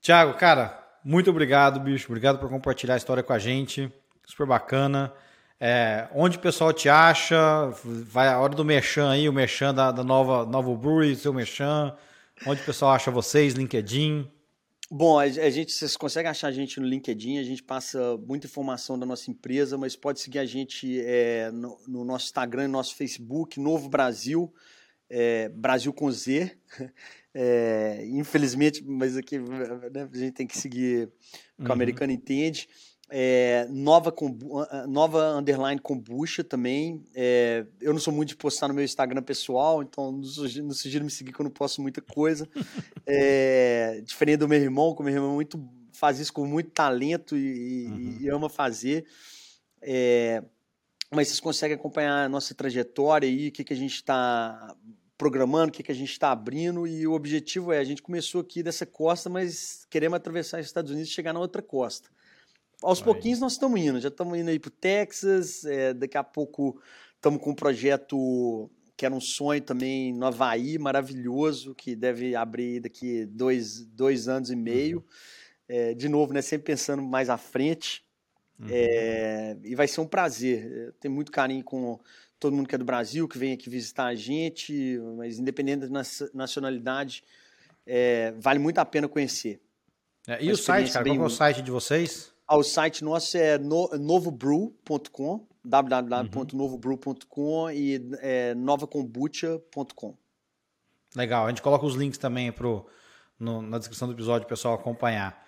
[0.00, 2.06] Tiago, cara, muito obrigado, bicho.
[2.08, 3.92] Obrigado por compartilhar a história com a gente
[4.30, 5.12] super bacana.
[5.58, 7.36] É, onde o pessoal te acha?
[7.84, 11.94] Vai a hora do Mechan aí, o Mechan da, da nova, nova Brewery, seu Mechan.
[12.46, 13.54] Onde o pessoal acha vocês?
[13.54, 14.30] LinkedIn?
[14.92, 18.98] Bom, a gente, vocês conseguem achar a gente no LinkedIn, a gente passa muita informação
[18.98, 22.96] da nossa empresa, mas pode seguir a gente é, no, no, nosso Instagram, no nosso
[22.96, 24.52] Facebook, Novo Brasil,
[25.08, 26.58] é, Brasil com Z.
[27.32, 31.72] É, infelizmente, mas aqui né, a gente tem que seguir o que o uhum.
[31.72, 32.68] americano entende.
[33.12, 34.14] É, nova,
[34.88, 37.04] nova underline kombucha também.
[37.12, 40.72] É, eu não sou muito de postar no meu Instagram pessoal, então não sugiro, não
[40.72, 42.48] sugiro me seguir que eu não posto muita coisa.
[43.12, 46.70] É, diferente do meu irmão, que o meu irmão é muito, faz isso com muito
[46.70, 48.18] talento e, uhum.
[48.20, 49.04] e ama fazer.
[49.82, 50.44] É,
[51.10, 54.76] mas vocês conseguem acompanhar a nossa trajetória aí, o que, que a gente está
[55.18, 58.42] programando, o que, que a gente está abrindo, e o objetivo é, a gente começou
[58.42, 62.08] aqui dessa costa, mas queremos atravessar os Estados Unidos e chegar na outra costa
[62.82, 63.06] aos Vai.
[63.06, 66.80] pouquinhos nós estamos indo, já estamos indo aí para o Texas, é, daqui a pouco
[67.16, 68.70] estamos com um projeto
[69.00, 74.50] que era um sonho também no Havaí, maravilhoso, que deve abrir daqui dois, dois anos
[74.50, 74.98] e meio.
[74.98, 75.04] Uhum.
[75.66, 78.04] É, de novo, né, sempre pensando mais à frente.
[78.58, 78.66] Uhum.
[78.68, 80.94] É, e vai ser um prazer.
[81.00, 81.98] Tenho muito carinho com
[82.38, 86.02] todo mundo que é do Brasil, que vem aqui visitar a gente, mas independente da
[86.34, 87.24] nacionalidade,
[87.86, 89.60] é, vale muito a pena conhecer.
[90.28, 91.06] É, e o site, cara?
[91.06, 92.29] Qual é o site de vocês?
[92.52, 100.16] O site nosso é no, novobrew.com, www.novobrew.com e é, novakombucha.com.
[101.14, 102.88] Legal, a gente coloca os links também pro,
[103.38, 105.46] no, na descrição do episódio para o pessoal acompanhar.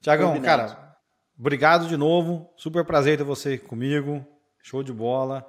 [0.00, 0.96] Tiagão, cara,
[1.38, 2.50] obrigado de novo.
[2.56, 4.26] Super prazer ter você comigo.
[4.60, 5.48] Show de bola.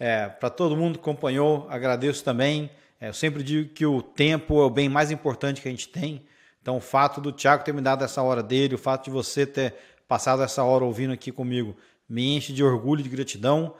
[0.00, 2.72] É, para todo mundo que acompanhou, agradeço também.
[3.00, 5.88] É, eu sempre digo que o tempo é o bem mais importante que a gente
[5.88, 6.26] tem.
[6.60, 9.46] Então, o fato do Thiago ter me dado essa hora dele, o fato de você
[9.46, 9.74] ter
[10.10, 11.76] passado essa hora ouvindo aqui comigo
[12.08, 13.76] me enche de orgulho e de gratidão.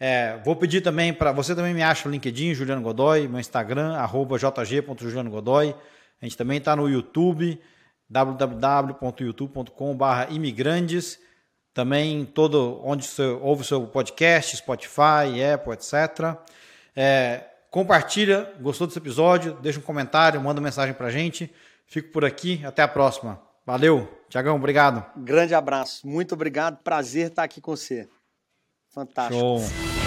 [0.00, 3.94] É, vou pedir também para você também me acha no LinkedIn, Juliano Godoy, meu Instagram,
[3.94, 5.74] arroba jg.julianogodoy.
[6.22, 7.60] A gente também está no YouTube,
[8.08, 11.20] www.youtube.com.br imigrantes.
[11.74, 16.38] Também todo onde você ouve o seu podcast, Spotify, Apple, etc.
[16.96, 21.52] É, compartilha, gostou desse episódio, deixa um comentário, manda mensagem para gente.
[21.86, 23.42] Fico por aqui, até a próxima.
[23.66, 25.06] Valeu, Tiagão, obrigado.
[25.16, 28.08] Grande abraço, muito obrigado, prazer estar aqui com você.
[28.92, 29.38] Fantástico.
[29.38, 30.03] Show.